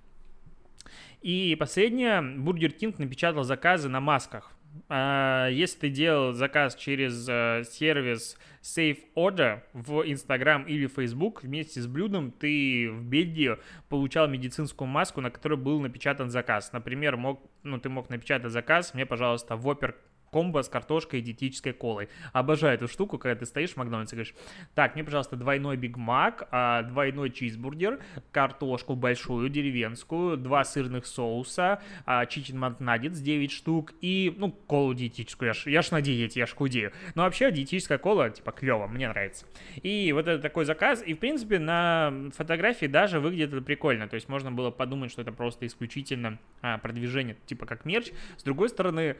И 1.22 1.56
последнее, 1.58 2.20
Бургер 2.20 2.72
Кинг 2.72 2.98
напечатал 2.98 3.44
заказы 3.44 3.88
на 3.88 4.00
масках. 4.00 4.52
А, 4.88 5.48
если 5.48 5.80
ты 5.80 5.88
делал 5.88 6.32
заказ 6.32 6.74
через 6.74 7.28
э, 7.28 7.64
сервис 7.70 8.36
Safe 8.62 8.98
Order 9.16 9.62
в 9.72 10.02
Instagram 10.02 10.64
или 10.64 10.86
Facebook, 10.86 11.42
вместе 11.42 11.80
с 11.80 11.86
блюдом 11.86 12.30
ты 12.32 12.90
в 12.90 13.04
Бельгии 13.04 13.56
получал 13.88 14.28
медицинскую 14.28 14.88
маску, 14.88 15.20
на 15.20 15.30
которой 15.30 15.58
был 15.58 15.80
напечатан 15.80 16.30
заказ. 16.30 16.72
Например, 16.72 17.16
мог, 17.16 17.42
ну, 17.62 17.78
ты 17.78 17.88
мог 17.88 18.10
напечатать 18.10 18.52
заказ, 18.52 18.94
мне, 18.94 19.06
пожалуйста, 19.06 19.54
Whopper 19.54 19.94
комбо 20.30 20.62
с 20.62 20.68
картошкой 20.68 21.20
и 21.20 21.22
диетической 21.22 21.72
колой. 21.72 22.08
Обожаю 22.32 22.74
эту 22.74 22.88
штуку, 22.88 23.18
когда 23.18 23.38
ты 23.38 23.46
стоишь 23.46 23.70
в 23.70 23.76
Макдональдсе 23.76 24.14
и 24.14 24.18
говоришь, 24.18 24.34
так, 24.74 24.94
мне, 24.94 25.04
пожалуйста, 25.04 25.36
двойной 25.36 25.76
Биг 25.76 25.96
Мак, 25.96 26.48
а, 26.50 26.82
двойной 26.82 27.30
чизбургер, 27.30 28.00
картошку 28.32 28.94
большую, 28.94 29.48
деревенскую, 29.48 30.36
два 30.36 30.64
сырных 30.64 31.06
соуса, 31.06 31.82
а, 32.06 32.26
чикен 32.26 32.58
макнаггетс 32.58 33.18
9 33.18 33.50
штук 33.50 33.92
и, 34.00 34.34
ну, 34.36 34.50
колу 34.52 34.94
диетическую. 34.94 35.48
Я 35.48 35.54
ж, 35.54 35.66
я 35.66 35.82
ж 35.82 35.90
на 35.90 36.00
диете, 36.00 36.40
я 36.40 36.46
ж 36.46 36.54
худею. 36.54 36.92
Но 37.14 37.22
вообще 37.22 37.50
диетическая 37.50 37.98
кола, 37.98 38.30
типа, 38.30 38.52
клево, 38.52 38.86
мне 38.86 39.08
нравится. 39.08 39.46
И 39.82 40.12
вот 40.12 40.28
это 40.28 40.40
такой 40.40 40.64
заказ, 40.64 41.02
и, 41.04 41.14
в 41.14 41.18
принципе, 41.18 41.58
на 41.58 42.30
фотографии 42.36 42.86
даже 42.86 43.20
выглядит 43.20 43.52
это 43.52 43.62
прикольно. 43.62 44.08
То 44.08 44.14
есть 44.14 44.28
можно 44.28 44.52
было 44.52 44.70
подумать, 44.70 45.10
что 45.10 45.22
это 45.22 45.32
просто 45.32 45.66
исключительно 45.66 46.38
а, 46.62 46.78
продвижение, 46.78 47.36
типа, 47.46 47.66
как 47.66 47.84
мерч. 47.84 48.10
С 48.36 48.42
другой 48.42 48.68
стороны, 48.68 49.16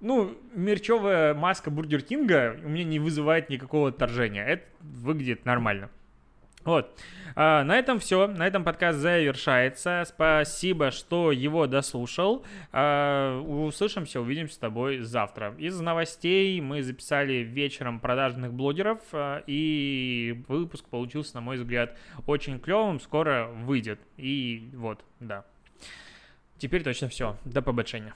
ну, 0.00 0.36
мерчевая 0.54 1.34
маска 1.34 1.70
Бургер 1.70 2.02
Кинга 2.02 2.58
у 2.64 2.68
меня 2.68 2.84
не 2.84 2.98
вызывает 2.98 3.50
никакого 3.50 3.88
отторжения. 3.88 4.44
Это 4.44 4.64
выглядит 4.80 5.44
нормально. 5.44 5.90
Вот. 6.64 6.94
А, 7.36 7.64
на 7.64 7.78
этом 7.78 7.98
все. 8.00 8.26
На 8.26 8.46
этом 8.46 8.64
подкаст 8.64 8.98
завершается. 8.98 10.04
Спасибо, 10.06 10.90
что 10.90 11.32
его 11.32 11.66
дослушал. 11.66 12.44
А, 12.72 13.40
услышимся, 13.40 14.20
увидимся 14.20 14.54
с 14.54 14.58
тобой 14.58 14.98
завтра. 14.98 15.54
Из 15.58 15.80
новостей 15.80 16.60
мы 16.60 16.82
записали 16.82 17.34
вечером 17.34 17.98
продажных 17.98 18.52
блогеров. 18.52 19.00
А, 19.12 19.42
и 19.46 20.42
выпуск 20.48 20.84
получился, 20.86 21.36
на 21.36 21.40
мой 21.40 21.56
взгляд, 21.56 21.96
очень 22.26 22.60
клевым. 22.60 23.00
Скоро 23.00 23.48
выйдет. 23.48 24.00
И 24.16 24.70
вот, 24.74 25.02
да. 25.18 25.44
Теперь 26.58 26.82
точно 26.82 27.08
все. 27.08 27.36
До 27.44 27.62
побочения. 27.62 28.12